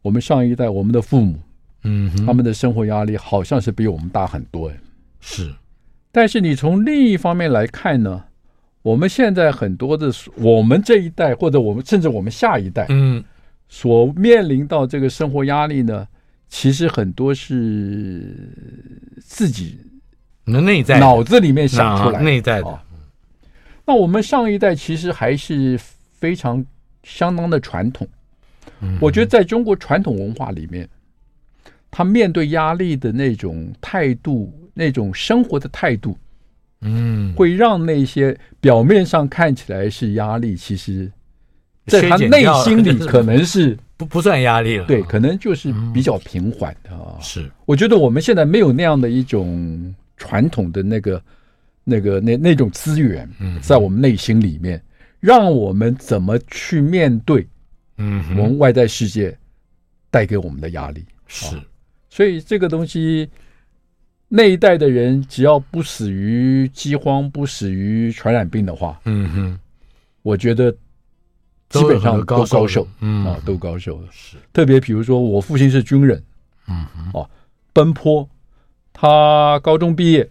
[0.02, 1.40] 我们上一代我们的父母，
[1.84, 4.70] 嗯，他们的生活压力好像是比我们大很多，
[5.22, 5.56] 是，
[6.12, 8.26] 但是你从另一方面来看呢，
[8.82, 13.24] 我们现在很多的我们这一代或者我们甚至我们下一代，嗯，
[13.70, 16.06] 所面临到这个生活压力呢。
[16.52, 18.52] 其实很多是
[19.20, 19.80] 自己
[20.46, 22.80] 内在脑子里面想出来的，内在的。
[23.90, 25.76] 那我们上一代其实还是
[26.20, 26.64] 非常
[27.02, 28.08] 相当的传统。
[29.02, 30.88] 我觉得在中国传统文化里面，
[31.90, 36.16] 他面对压力的那种态度，那种生活的态度，
[36.82, 41.12] 嗯，会让那些表面上看起来是压力，其实
[41.88, 43.76] 在他内心里 可能是。
[43.98, 47.18] 不不算压力了，对，可能就是比较平缓的啊。
[47.20, 51.22] 是，我觉得我们现在没有那样的一种传统的那个、
[51.90, 53.28] 那个、那那种资源，
[53.62, 54.82] 在我们内心里面，
[55.20, 57.48] 让我们怎么去面对，
[57.98, 59.36] 嗯，我们外在世界
[60.12, 61.04] 带给我们的压力。
[61.28, 61.56] 是，
[62.10, 63.30] 所以这个东西，
[64.28, 69.60] 那一代的人只要不死于饥荒，不死于传染病的话，嗯哼，
[70.22, 70.74] 我觉得。
[71.70, 73.28] 基本上都高寿，嗯。
[73.28, 74.08] 啊，都高寿了。
[74.10, 76.20] 是，特别比如说，我父亲是军人，
[76.68, 77.12] 嗯哼。
[77.14, 77.30] 哦，
[77.72, 78.28] 奔波，
[78.92, 80.28] 他高中毕业，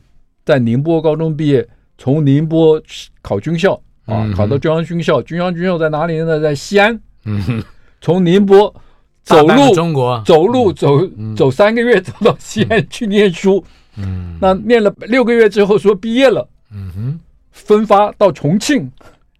[0.48, 2.80] 在宁波高中毕业，从宁波
[3.20, 6.40] 考军校啊，考到中央军校，中央军校在哪里呢？
[6.40, 6.98] 在西安。
[7.26, 7.62] 嗯，
[8.00, 8.74] 从宁波
[9.22, 10.22] 走路中国。
[10.24, 11.06] 走路走
[11.36, 13.62] 走三个月走到西安去念书。
[13.98, 16.48] 嗯，那念了六个月之后说毕业了。
[16.72, 18.90] 嗯哼，分发到重庆。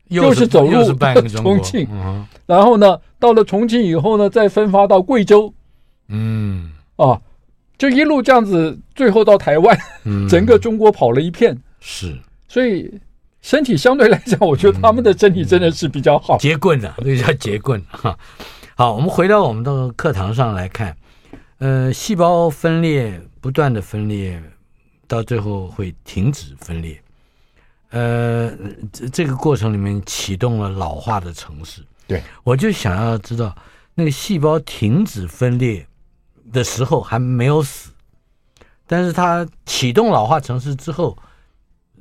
[0.08, 1.88] 又是走路到 重庆，
[2.44, 5.54] 然后呢，到了重庆以后呢，再分发到贵州，
[6.08, 7.18] 嗯，啊，
[7.78, 9.78] 就一路这样子，最后到台湾，
[10.28, 13.00] 整个中国跑了一片，是，所以
[13.40, 17.80] 身体相对来讲，我觉得他们的身体真的是比较好，结棍的，这叫结棍。
[17.88, 18.18] 哈。
[18.76, 20.96] 好，我们回到我们的课堂上来看，
[21.58, 24.40] 呃，细胞分裂不断的分裂，
[25.08, 27.00] 到最后会停止分裂。
[27.90, 28.52] 呃，
[28.92, 31.82] 这这个过程里面启动了老化的城市。
[32.06, 33.52] 对，我就想要知道，
[33.96, 35.84] 那个细胞停止分裂
[36.52, 37.90] 的时候还没有死，
[38.86, 41.16] 但是它启动老化程式之后，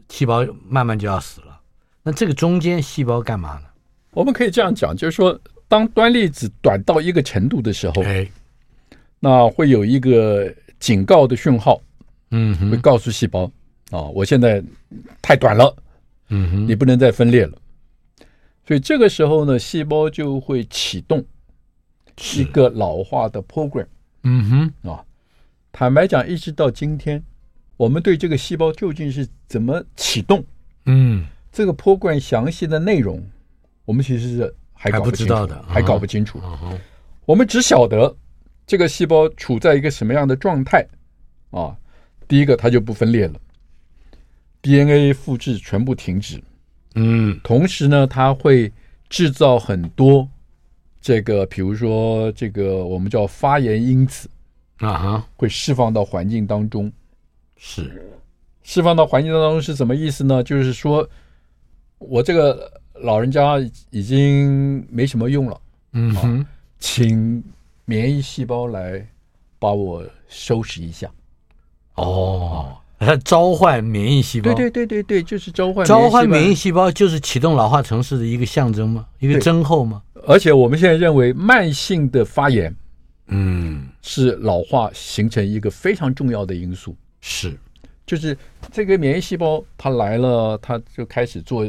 [0.10, 1.60] 细胞慢慢就要死了。
[2.04, 3.68] 那这个中间细胞干嘛呢？
[4.12, 8.28] 我们可以这样讲，就是说，当端粒子短到一个程度的时候，哎，
[9.20, 11.82] 那会有一个警告的讯号，
[12.32, 13.52] 嗯，会告诉细胞。
[13.90, 14.62] 啊、哦，我现在
[15.22, 15.74] 太短了，
[16.28, 17.58] 嗯哼，你不能再分裂了，
[18.68, 21.24] 所以这个时候呢，细胞就会启动
[22.36, 23.88] 一个老化的 program，
[24.30, 24.50] 嗯
[24.84, 25.06] 哼，啊，
[25.72, 27.24] 坦白讲，一直到今天，
[27.78, 30.44] 我们对这个细胞究竟是怎么启动，
[30.86, 33.24] 嗯，这个 program 详细的内容，
[33.86, 36.42] 我们其实是还搞不清楚的，还搞不清楚，
[37.26, 38.14] 我们只晓得
[38.66, 40.86] 这个细胞处在一个什么样的状态，
[41.52, 41.74] 啊，
[42.28, 43.40] 第一个它就不分裂了。
[44.62, 46.44] DNA 复制全部停止，
[46.96, 48.74] 嗯，同时呢，它会
[49.08, 50.28] 制造很多
[51.08, 54.30] 这个，比如说这个我们叫发炎因子
[54.80, 56.92] 啊哈，会释放到环境当中，
[57.56, 58.12] 是
[58.62, 60.44] 释放到环境当中是什么意思呢？
[60.44, 61.08] 就是说
[61.98, 63.58] 我这个老人家
[63.90, 65.62] 已经没什么用了，
[65.94, 66.46] 嗯哼，
[66.78, 67.42] 请
[67.86, 69.08] 免疫细胞来
[69.60, 71.10] 把我收拾一下，
[71.96, 72.76] 哦。
[73.00, 79.06] 它召唤免疫细胞，对对对对对，就是召唤召唤免疫细胞，就是启动老化城市的一个象征吗？
[79.20, 80.02] 一个征候吗？
[80.28, 82.76] 而且我们现在认为，慢性的发炎，
[83.28, 86.94] 嗯，是老化形成一个非常重要的因素。
[87.22, 87.58] 是，
[88.06, 88.38] 就是
[88.70, 91.66] 这个免疫细胞它来了，它就开始做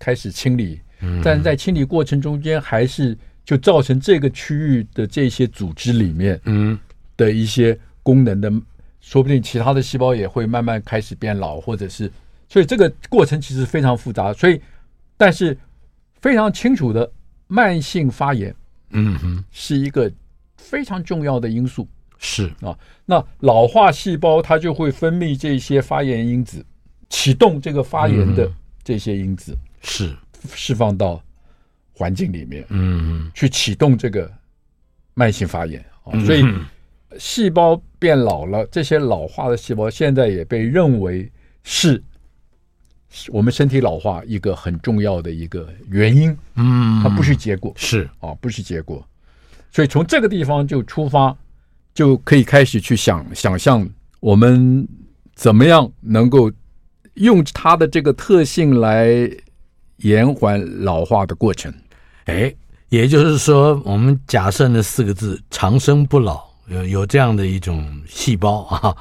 [0.00, 6.76] 开始清理，嗯、但在清理过程中间，还是就造成这个区域的这些组织里面，嗯，
[7.16, 8.60] 的一些功能的，嗯、
[9.00, 12.10] 说不定其他的细胞也会慢慢开始变老，或者是，
[12.48, 14.32] 所以这个过程其实非常复杂。
[14.32, 14.60] 所以，
[15.16, 15.56] 但是
[16.20, 17.08] 非常清楚的，
[17.50, 18.54] 慢性发炎，
[18.90, 20.10] 嗯哼，是一个
[20.56, 21.88] 非常重要的因素。
[22.16, 26.64] 是啊，那老化细胞它就会分泌这些发炎因子，
[27.08, 28.48] 启动这个发炎的
[28.84, 30.14] 这些因子，是
[30.54, 31.20] 释放到
[31.92, 34.30] 环境里面，嗯，去启动这个
[35.14, 36.12] 慢性发炎啊。
[36.24, 36.44] 所以
[37.18, 41.28] 细胞变老了，这些老化的细胞现在也被认为
[41.64, 42.00] 是
[43.28, 46.36] 我们身体老化一个很重要的一个原因。
[46.54, 49.06] 嗯，它不是结果，是啊，不是结果。
[49.72, 51.36] 所以从这个地方就出发。
[51.92, 53.86] 就可以开始去想想象，
[54.20, 54.86] 我们
[55.34, 56.50] 怎么样能够
[57.14, 59.28] 用它的这个特性来
[59.96, 61.70] 延缓老化的过程。
[62.26, 62.54] 哎，
[62.90, 68.96] 也就是说，我们假设那四个字“长生不老”有有这样的一种细胞啊。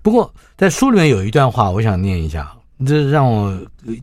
[0.00, 2.50] 不过在书里面有一段话，我想念一下，
[2.84, 3.58] 这让我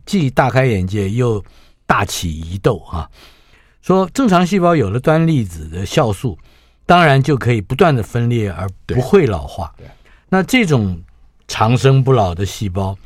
[0.05, 1.43] 既大开眼界又
[1.85, 3.09] 大起疑窦啊。
[3.81, 6.37] 说正常细胞有了端粒子的酵素。
[6.85, 9.71] 当然就可以不断的分裂而不会老化。
[10.27, 10.99] 那这种
[11.47, 12.97] 长生不老的细胞，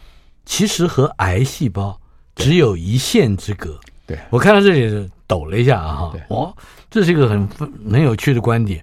[0.45, 1.99] 其实和癌细胞
[2.33, 3.77] 只有一线之隔。
[4.07, 6.55] 对，我看到这里抖了一下啊，哈，哦，
[6.89, 7.45] 这是一个很
[7.91, 8.81] 很有趣的观点。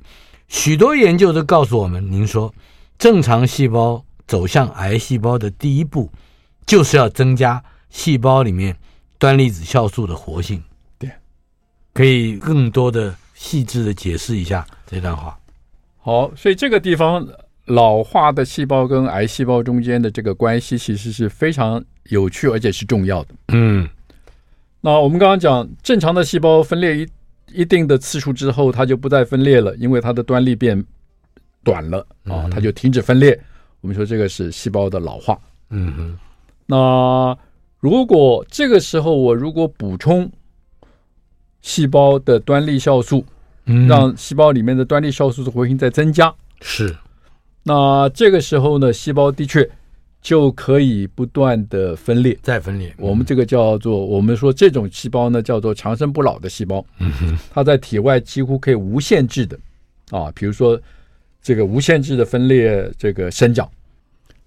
[0.48, 2.52] 许多研究都告诉我们，您说
[2.98, 6.12] 正常细胞走向癌细胞的第一步，
[6.70, 8.76] 就是要增加细胞里面
[9.18, 10.62] 端粒子酵素的活性。
[11.00, 11.10] 对，
[11.92, 13.12] 可以更多的。
[13.34, 15.34] 细致的解释一下这段话。
[15.96, 17.26] 好，所以这个地方
[17.64, 23.34] 老化的细胞跟癌细胞中间的这个关系，其实是非常有趣而且是重要的。
[23.48, 23.88] 嗯，
[24.82, 27.08] 那我们刚刚讲，正常的细胞分裂一
[27.62, 30.84] 一定的次数之后，它就不再分裂了，因为它的端粒变
[31.64, 33.40] 短了啊，它就停止分裂。
[33.80, 35.40] 我们说这个是细胞的老化。
[35.70, 36.18] 嗯哼。
[36.70, 37.36] 那
[37.78, 40.30] 如果这个时候我如果补充。
[41.62, 43.22] 细胞的端粒酵素，
[43.86, 46.34] 让细胞里面的端粒酵素的活性再增加。
[46.62, 46.96] 是，
[47.64, 49.70] 那这个时候呢，细胞的确
[50.22, 52.94] 就可以不断的分裂，再分裂。
[52.96, 56.82] 我们这个叫做，我们说这种细胞呢，叫做长生不老的细胞。
[56.98, 59.58] 嗯哼，它在体外几乎可以无限制的
[60.10, 60.80] 啊，比如说
[61.42, 63.70] 这个无限制的分裂，这个生长。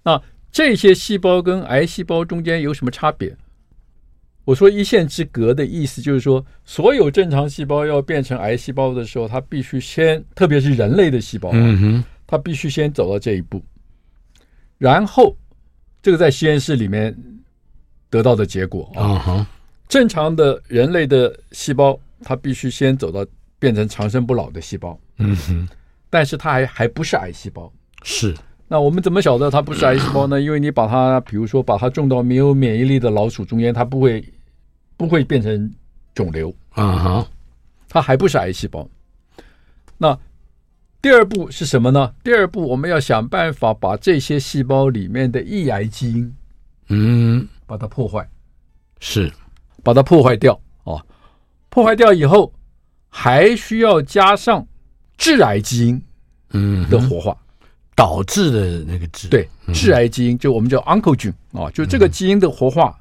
[0.02, 0.20] 那
[0.54, 3.36] 这些细胞跟癌细胞中间有什么差别？
[4.44, 13.60] 我说一线之隔的意思就是说，所有正常细胞要变成癌细胞的时候，它必须先，特别是人类的细胞，嗯哼，它必须先走到这一步，
[14.78, 15.36] 然后
[16.00, 17.12] 这个在实验室里面
[18.08, 19.44] 得到的结果啊，
[19.88, 23.26] 正常的人类的细胞，它必须先走到
[23.58, 25.68] 变成长生不老的细胞，嗯哼，
[26.08, 27.72] 但是它还还不是癌细胞，
[28.04, 28.32] 是。
[28.66, 30.40] 那我们怎么晓得它不是癌细胞呢？
[30.40, 34.24] 因为你把它，比如说把它种到没有免疫力的老鼠中间，它不会
[34.96, 35.70] 不会变成
[36.14, 37.26] 肿瘤啊哈，
[37.88, 38.88] 它还不是癌细胞。
[39.98, 40.18] 那
[41.02, 42.12] 第二步是什么呢？
[42.24, 46.34] 第二步我们要想办法把这些细胞里面的抑癌基因，
[46.88, 48.26] 嗯，把它破坏，
[48.98, 49.30] 是
[49.82, 51.04] 把它破坏掉啊。
[51.68, 52.52] 破坏掉以后，
[53.10, 54.66] 还需要加上
[55.18, 56.02] 致癌基因，
[56.52, 57.36] 嗯的活化。
[57.96, 62.98] 导致的那个致对致癌基因，就我们叫 oncogene 啊，就这个基因的活化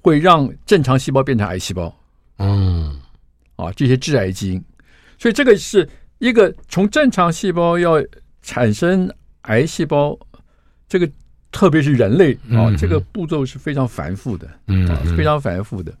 [0.00, 1.92] 会让正常细胞变成癌细胞。
[2.38, 3.00] 嗯，
[3.56, 4.64] 啊，这些致癌基因，
[5.18, 7.94] 所以这个是一个从正常细胞要
[8.42, 10.16] 产生癌细胞，
[10.88, 11.10] 这个
[11.50, 15.92] 特别是人类啊，这个步骤是非常繁复的，嗯，非常繁复的。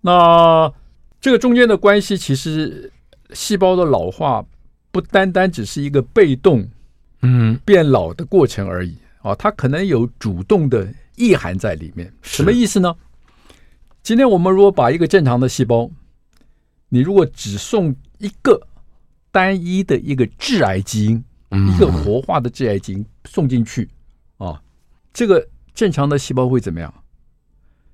[0.00, 0.72] 那
[1.20, 2.92] 这个中间的关系，其实
[3.34, 4.44] 细胞的老化
[4.90, 6.68] 不单单只是一个被动。
[7.22, 12.12] 嗯，变老的过程而已啊，它可能有主动的意涵在里面。
[12.22, 12.94] 什么意思呢？
[14.02, 15.90] 今天我们如果把一个正常的细胞，
[16.88, 18.60] 你如果只送一个
[19.30, 23.88] 单一的一个致癌基因，一个活化的致癌基因送进去
[24.38, 24.62] 啊，
[25.12, 26.92] 这个正常的细胞会怎么样？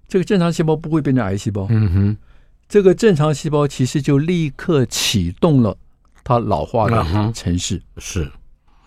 [0.06, 1.66] 这个正常细胞不会变成癌细胞。
[1.70, 2.16] 嗯哼，
[2.68, 5.76] 这个正常细胞其实就立刻启动了
[6.22, 7.82] 它老化的程式。
[7.96, 8.30] 是。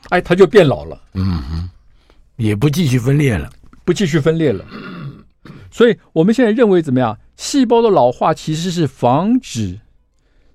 [0.10, 1.70] 哎，它就变老了，嗯哼，
[2.36, 3.50] 也不继续分裂了，
[3.84, 4.66] 不继续分裂了。
[5.72, 7.18] 所以我们现在认为怎么样？
[7.36, 9.80] 细胞的老化其实是防止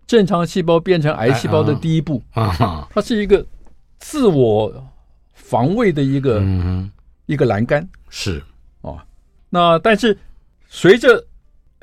[0.05, 3.46] 正常细胞变成癌细胞的第一步啊，它是一个
[4.00, 4.84] 自我
[5.32, 6.90] 防卫的一个、嗯、
[7.26, 7.88] 一个栏杆。
[8.11, 8.42] 是
[8.80, 9.05] 啊，
[9.48, 10.18] 那但是
[10.68, 11.24] 随着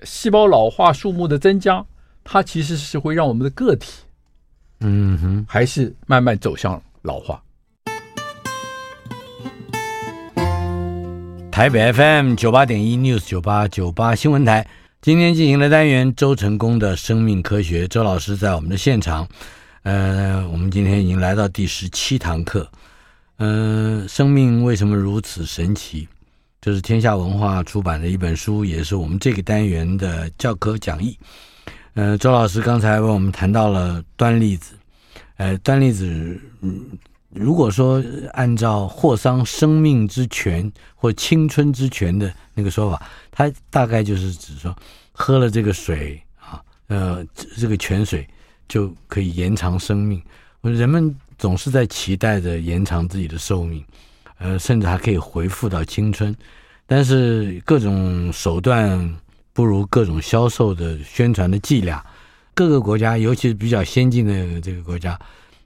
[0.03, 1.85] 细胞老化数目的增加，
[2.23, 4.01] 它其实是会让我们的个体，
[4.81, 7.41] 嗯哼，还是慢慢走向老化。
[11.59, 14.65] 台北 FM 九八点一 News 九八九八新闻台，
[15.01, 19.27] 今天进行的单元周成功的生命科学，周老师在我们的现场。
[19.83, 22.65] 呃，我们今天已经来到第十七堂课。
[23.39, 26.07] 嗯、生命为什么如此神奇？
[26.61, 31.17] 这是天下文化出版的一本书，也是我们这个单元的教科讲义。
[31.93, 34.75] 呃，周老师刚才为我们谈到了端粒子。
[35.35, 36.85] 呃，端粒子，嗯。
[37.31, 38.03] 如果说
[38.33, 44.75] 按照霍桑生命之泉或青春之泉的那个说法，它大概就是指说，
[45.11, 47.23] 喝了这个水啊，呃，
[47.55, 48.27] 这个泉水
[48.67, 50.21] 就可以延长生命。
[50.61, 53.85] 人们总是在期待着延长自己的寿命，
[54.39, 56.35] 呃，甚至还可以恢复到青春。
[56.87, 59.15] 但是各种手段
[59.53, 62.03] 不如各种销售的宣传的伎俩，
[62.55, 65.17] 各个国家，尤其是比较先进的这个国家。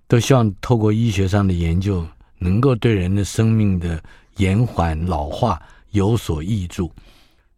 [0.08, 2.06] 都希望透过医学上的研究，
[2.38, 4.02] 能够对人的生命的
[4.38, 6.92] 延缓老化有所益助。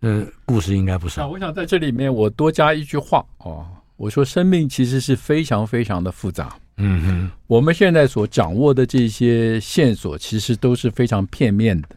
[0.02, 1.24] 呃，故事应该不少。
[1.24, 3.66] 啊我想在这里面我多加一句话哦，
[3.98, 6.56] 我说生命其实是非常非常的复杂。
[6.78, 11.90] 嗯哼，我们现在所掌握的这些线索，其实都是非常片面的，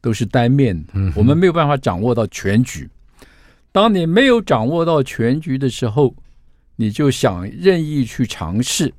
[0.00, 0.92] 都是单面的。
[0.94, 2.88] 嗯，我们没有办法掌握到全局。
[3.72, 6.14] 当你没有掌握到全局的时候，
[6.76, 8.94] 你就想任意去尝试。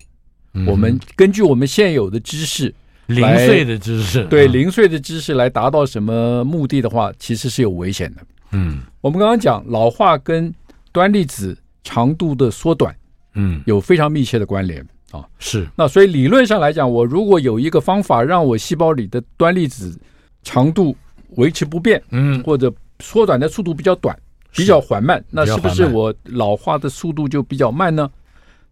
[0.68, 2.74] 我们根据我们现有的知识，
[3.08, 8.22] 零碎的知识，对零碎的知识来达到什么目的的话，其实是有危险的。
[8.52, 10.54] 嗯，我们刚刚讲老化跟
[10.92, 12.96] 端粒子长度的缩短，
[13.34, 15.26] 嗯，有非常密切的关联啊。
[15.40, 15.68] 是。
[15.76, 20.00] 那所以理论上来讲，我如果有一个方法让我细胞里的端粒子
[20.44, 20.96] 长度
[21.32, 24.18] 维持不变，嗯，或者缩短的速度比较短，
[24.54, 28.10] 比较缓慢，那是不是我老化的速度就比较慢呢？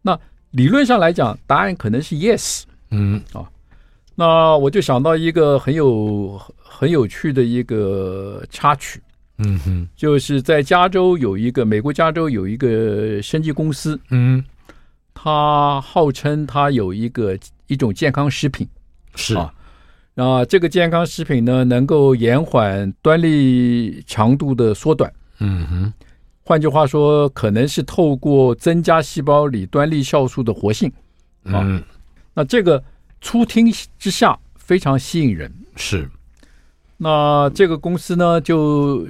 [0.02, 0.18] 那
[0.54, 2.62] 理论上来讲，答案可能是 yes。
[2.92, 3.44] 嗯啊，
[4.14, 9.02] 那我就想到一个很有很有趣的一个插曲。
[9.40, 14.00] 嗯哼，就是在加州有一个美国加州有一个生技公司。
[14.12, 14.44] 嗯，
[15.16, 17.36] 它号称它有一个
[17.66, 18.68] 一种健康食品。
[19.16, 19.52] 是啊，
[20.14, 25.12] 那这个健康食品呢，能够延缓端粒长度的缩短。
[25.40, 25.94] 嗯哼。
[26.46, 30.92] 换句话说，可能是透过增加细胞里端粒酵素的活性，
[31.46, 31.84] 嗯、啊，
[32.34, 32.84] 那这个
[33.22, 35.50] 初听之下非常吸引人。
[35.78, 36.10] 是，
[36.98, 39.08] 那这个公司呢，就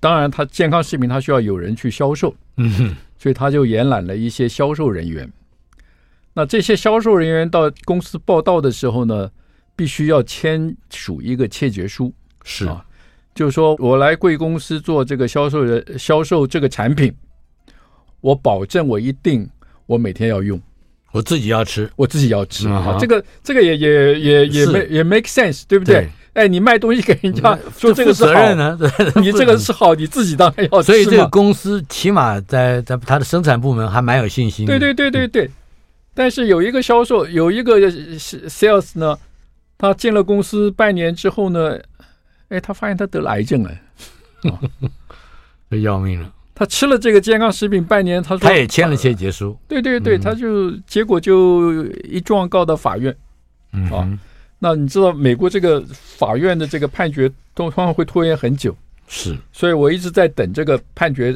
[0.00, 5.30] 当然它健康食品它需要有人去销售，嗯哼，所以他就延揽了一些销售人员。
[6.32, 9.30] 那这些销售人员到公司报道的时候呢，
[9.76, 12.10] 必须要签署一个切结书，
[12.42, 12.82] 是啊。
[13.34, 17.10] 就是说我来贵公司做这个销售人，销售这个产品，
[18.20, 19.48] 我保证我一定
[19.86, 20.60] 我每天要用，
[21.12, 22.98] 我自己要吃，我自己要吃啊、嗯。
[22.98, 25.94] 这个这个也也也也没也 make sense，对不对？
[25.94, 28.78] 对哎，你卖东西给人家说这个是好，责任呢？
[29.16, 30.86] 你这个是好，你自己当然要吃。
[30.86, 34.78] 所以这个公司起码在在它的生产部门还蛮有信心的。
[34.78, 35.50] 对对对对对。
[36.12, 39.18] 但是有一个销售，有一个 sales 呢，
[39.78, 41.78] 他进了公司半年之后呢。
[42.52, 43.70] 哎，他发现他得了癌症了，
[45.80, 46.30] 要命了。
[46.54, 49.58] 他吃了这个健康食品半年，他说他也签了切结书。
[49.66, 53.16] 对对对，他就结果就一状告到法院。
[53.72, 54.06] 嗯啊，
[54.58, 58.76] 那你知道美国这个法院的这个判决通常会拖延很久。
[59.08, 61.34] 是，所以我一直在等这个判决，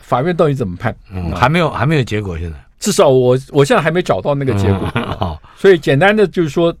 [0.00, 0.96] 法院到底怎么判？
[1.12, 4.86] 嗯，还没有还没有结果，现在至少我我现在还没找到那个结果。
[5.18, 6.74] 好，所以简单的就是说。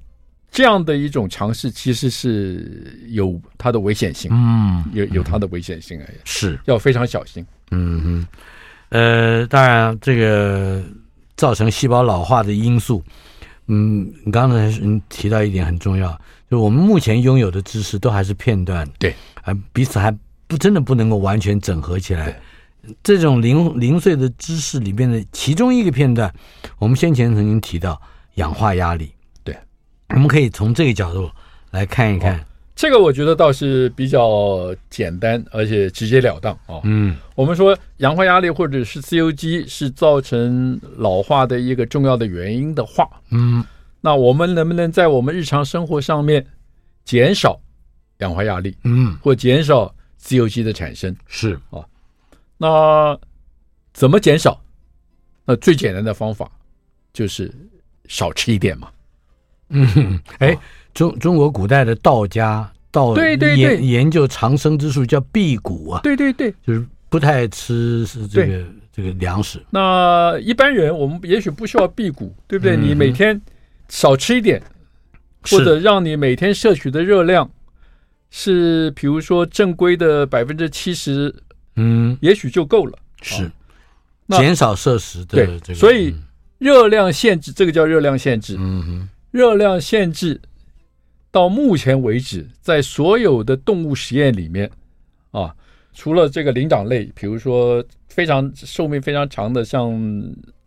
[0.54, 7.44] 这样的一种尝试，其实是有它的危险性，嗯，有有它的危险性，哎，是要非常小心。
[7.72, 8.26] 嗯嗯，
[8.90, 10.80] 呃，当然，这个
[11.36, 13.02] 造成细胞老化的因素，
[13.66, 16.16] 嗯，你刚才嗯提到一点很重要，
[16.48, 22.40] 就我们目前拥有的知识都还是片段，对，啊，彼此还不真的不能够完全整合起来。
[23.02, 26.32] 这种零零碎的知识里面的其中一个片段，
[26.78, 28.00] 我们先前曾经提到
[28.36, 29.10] 氧化压力。
[30.14, 31.28] 我们可以从这个角度
[31.72, 32.44] 来看一看，哦，
[32.76, 36.80] 这个我觉得倒是比较简单，而且直截了当啊。
[36.84, 43.64] 嗯，我们说氧化压力或者是自由基是造成老化的一个重要的原因的话，嗯，
[44.00, 46.46] 那我们能不能在我们日常生活上面
[47.04, 47.60] 减少
[48.18, 51.14] 氧化压力，嗯，或减少自由基的产生？
[51.26, 51.84] 是啊，
[52.56, 53.18] 那
[53.92, 54.60] 怎么减少？
[55.44, 56.48] 那最简单的方法
[57.12, 57.52] 就是
[58.06, 58.88] 少吃一点嘛。
[59.70, 60.56] 嗯，哎，
[60.92, 69.60] 中中国古代的道家道对对对研究长生之术叫辟谷啊，对对对，就是不太吃是这个这个粮食。
[69.70, 72.76] 那一般人我们也许不需要辟谷，对不对？
[72.76, 73.40] 你每天
[73.88, 74.62] 少吃一点，
[75.50, 77.50] 或者让你每天摄取的热量
[78.30, 81.34] 是，比如说正规的百分之七十，
[81.76, 82.98] 嗯，也许就够了。
[83.22, 83.50] 是，
[84.28, 86.14] 减少摄食的这个，所以。
[86.58, 88.56] 热量限制，这个叫热量限制。
[88.58, 90.40] 嗯哼，热量限制
[91.32, 94.70] 到目前为止，在所有的动物实验里面，
[95.32, 95.52] 啊，
[95.92, 99.92] 除了这个灵长类，比如说非常寿命非常长的，像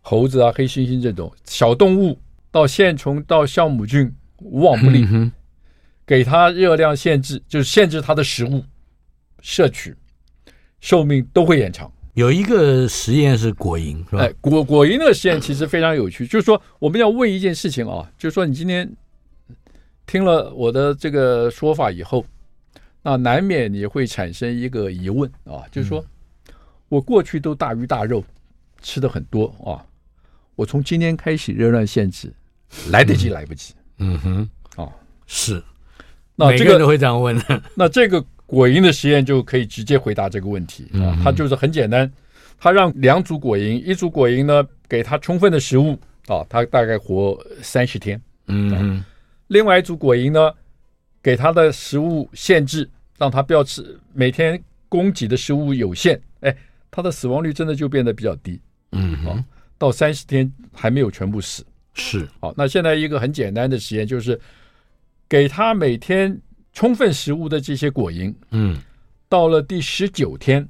[0.02, 5.02] 猴子啊、黑猩猩这种小动物，到线虫到酵母菌无往不利，
[6.04, 8.62] 给它热量限制，就是限制它的食物
[9.40, 9.96] 摄取，
[10.78, 11.90] 寿命都会延长。
[12.18, 14.22] 有一个实验是果蝇，是吧？
[14.22, 18.90] 哎，果果蝇的实验其实非常有趣，就是说我们要问一件事情啊，就是说你今天
[20.04, 22.26] 听了我的这个说法以后，
[23.02, 26.04] 那难免你会产生一个疑问啊，就是说
[26.88, 28.24] 我过去都大鱼大肉
[28.82, 29.78] 吃的很多啊，
[30.56, 32.32] 我从今天开始热量限制，
[32.90, 33.74] 来得及来不及？
[33.98, 34.90] 嗯哼，啊，
[35.28, 35.62] 是，
[36.34, 37.40] 那这个每个人都会这样问。
[37.76, 38.24] 那这个。
[38.48, 40.86] 果蝇的实验就可以直接回答这个问题。
[40.94, 42.10] 啊，它就是很简单，
[42.58, 45.92] 它让两组果蝇，一组果蝇呢给它充分的食物
[46.28, 49.04] 啊，它大概活三十天，嗯，
[49.48, 50.50] 另外一组果蝇呢
[51.22, 52.88] 给它的食物限制，
[53.18, 56.56] 让它不要吃，每天供给的食物有限，哎，
[56.90, 58.58] 它的死亡率真的就变得比较低，
[58.92, 59.44] 嗯，啊，
[59.76, 64.40] 到三十天还没有全部死，是，好，那现在一个很简单的实验就是
[65.28, 66.40] 给它每天。
[66.72, 68.80] 充分食物的这些果蝇，嗯，
[69.28, 70.66] 到了第十九天，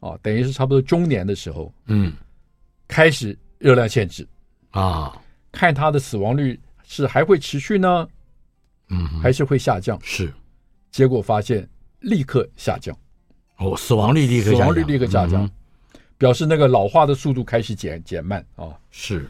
[0.00, 2.12] 啊，等于是差不多中年的时候，嗯，
[2.86, 4.26] 开始热量限制，
[4.70, 5.20] 啊，
[5.50, 8.08] 看它的死亡率是还会持续呢，
[8.90, 9.98] 嗯，还是会下降？
[10.02, 10.32] 是，
[10.92, 11.68] 结果发现
[12.00, 12.96] 立刻下降，
[13.56, 15.50] 哦，死亡率立刻下降，死亡率立刻下降，
[16.16, 18.68] 表示那个老化的速度开始减减慢啊。
[18.90, 19.28] 是，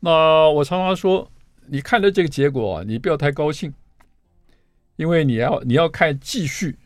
[0.00, 1.30] 那我常常说，
[1.66, 3.72] 你看了这个结果啊，你不要太高兴。
[5.00, 6.76] 因为你要你要看继续，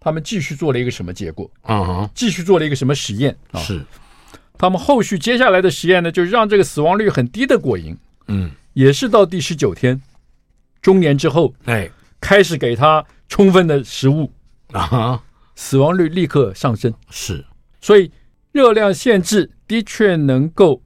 [0.00, 2.10] 他们继续做了一个什么结果啊？
[2.14, 3.60] 继续做了一个什么实验啊？
[3.60, 3.84] 是，
[4.56, 7.94] 他们后续接下来的实验呢，就是让这个死亡率很低的果蝇，
[8.28, 10.00] 嗯，也是到第十九天
[10.80, 14.32] 中年之后，哎，开始给它充分的食物
[14.72, 15.22] 啊，
[15.54, 16.90] 死亡率立刻上升。
[17.10, 17.44] 是，
[17.82, 18.10] 所以
[18.52, 20.80] 热量限制的确能够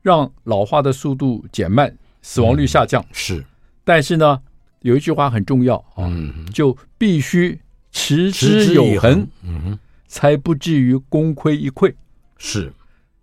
[0.00, 3.04] 让老化的速度减慢，死亡率下降。
[3.12, 3.44] 是，
[3.84, 4.40] 但是呢？
[4.82, 6.10] 有一句话很重要啊，
[6.52, 7.58] 就必须
[7.90, 11.92] 持之有恒，嗯，才不至于功亏一篑。
[12.38, 12.72] 是，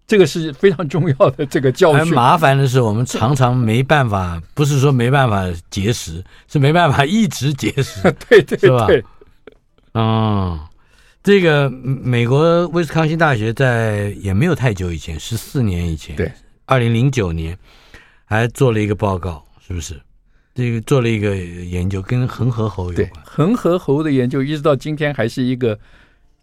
[0.07, 2.13] 这个是非常重要的这个教训。
[2.13, 8.01] 麻烦的是，我们常常没办法，不是说没办法节食，是没办法一直节食。
[8.29, 8.87] 对对对，是吧？
[9.93, 10.59] 嗯，
[11.21, 16.31] 这个美国威斯康星大学在也没有太久以前，十四年以前，对，
[16.65, 17.57] 二零零九年
[18.23, 19.99] 还做了一个报告，是不是？
[20.59, 22.95] 这个做了一个研究，跟恒河猴有关。
[22.97, 25.79] 对，恒河猴的研究一直到今天还是一个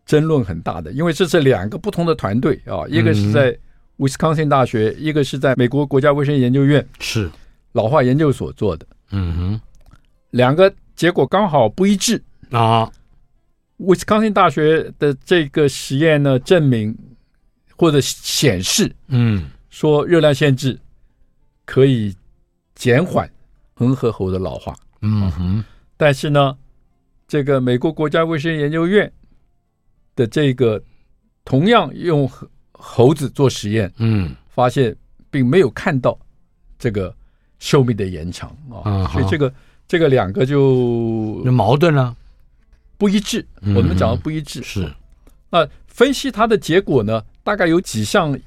[0.06, 3.54] 争论很大的，因为这是两个不同的团队啊，一个是在
[3.98, 7.30] 威斯康星大学，一个是在美国国家卫生研究院是
[7.72, 8.86] 老化研究所做的。
[9.10, 9.60] 嗯哼，
[10.30, 12.90] 两个结果刚好不一致啊。
[13.76, 16.96] 威斯康星大学的这个实验呢，证明
[17.76, 20.78] 或者显示，嗯，说热量限制
[21.66, 22.16] 可以
[22.74, 23.30] 减缓。
[23.78, 25.64] 恒河猴的老化，嗯哼，
[25.98, 26.56] 但是呢，
[27.28, 29.12] 这个美国国家卫生研究院
[30.14, 30.82] 的这个
[31.44, 32.26] 同样用
[32.72, 34.96] 猴子做实验，嗯，发现
[35.30, 36.18] 并没有看到
[36.78, 37.14] 这个
[37.58, 39.52] 寿命的延长啊，嗯、所以这个
[39.86, 42.16] 这个两个就矛盾了，
[42.96, 43.46] 不一致。
[43.60, 44.94] 我们讲的不一致、嗯、是
[45.50, 48.38] 那分析它的结果呢，大概有几项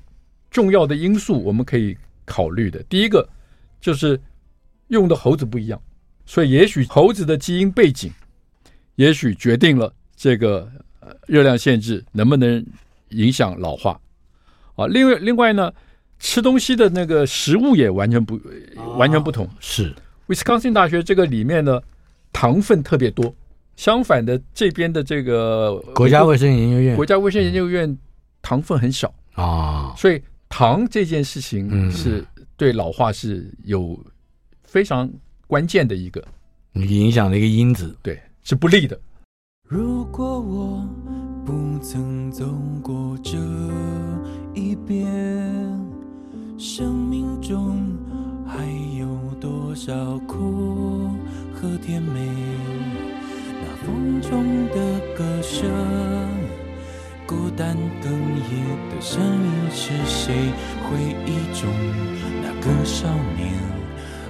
[0.50, 2.82] 重要的因素我们可以考虑的。
[2.90, 3.30] 第一个
[3.80, 4.20] 就是。
[4.90, 5.82] 用的猴子不一样，
[6.26, 8.12] 所以也许猴子的基因背景，
[8.96, 10.70] 也许决定了这个
[11.28, 12.64] 热量限制能不能
[13.10, 14.00] 影响老化
[14.76, 14.88] 啊。
[14.88, 15.72] 另外，另外呢，
[16.20, 18.40] 吃东西的那个食物也完全不
[18.98, 19.48] 完全不同。
[19.60, 19.94] 是，
[20.26, 21.80] 威斯康星大学这个里面呢，
[22.34, 23.34] 糖分特别多，
[23.76, 27.96] 相反的这边的这个国家卫生研究院，国家卫生研究院
[28.42, 30.20] 糖分很少啊，所以
[30.50, 32.26] 糖这件事情是
[32.58, 34.04] 对老化是有。
[34.70, 35.10] 非常
[35.48, 36.24] 关键的一个
[36.74, 39.00] 影响的一个因子，对，是不利的。
[39.68, 40.88] 如果我
[41.44, 42.46] 不曾走
[42.84, 43.36] 过这
[44.54, 45.04] 一边，
[46.56, 47.98] 生命中
[48.46, 48.64] 还
[49.00, 49.08] 有
[49.42, 51.10] 多少苦
[51.52, 52.20] 和甜美？
[53.62, 55.68] 那风中的歌声，
[57.26, 60.52] 孤单哽咽的声音是谁？
[60.84, 60.96] 回
[61.26, 61.68] 忆中
[62.44, 63.52] 那个少年，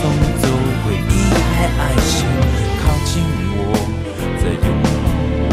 [0.00, 0.08] 从
[0.40, 0.48] 走
[0.82, 1.14] 回忆
[1.56, 2.16] 还爱先
[2.80, 3.12] 靠近
[3.52, 3.60] 我，
[4.38, 4.88] 再拥抱
[5.42, 5.52] 我，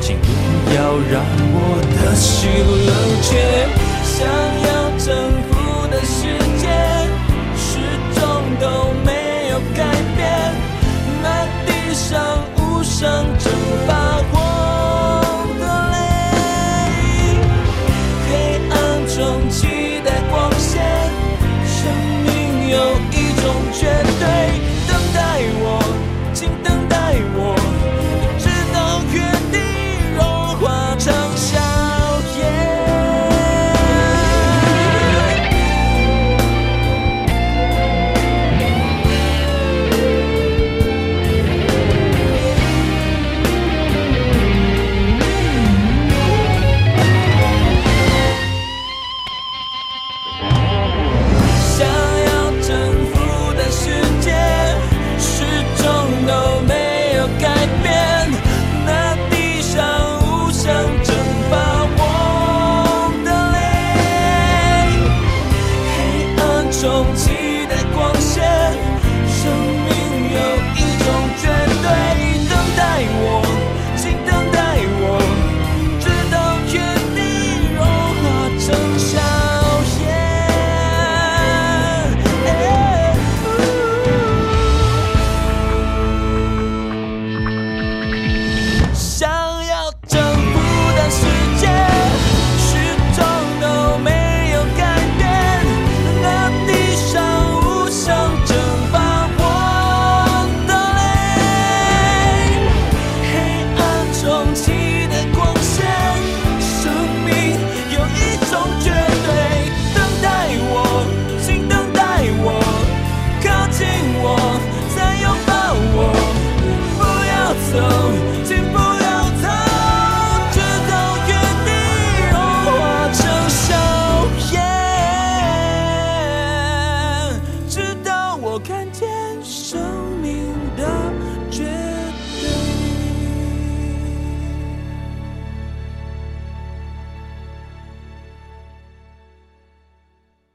[0.00, 0.26] 请不
[0.74, 0.76] 要
[1.12, 1.20] 让
[1.52, 1.54] 我
[1.92, 2.48] 的心
[2.86, 3.63] 冷却。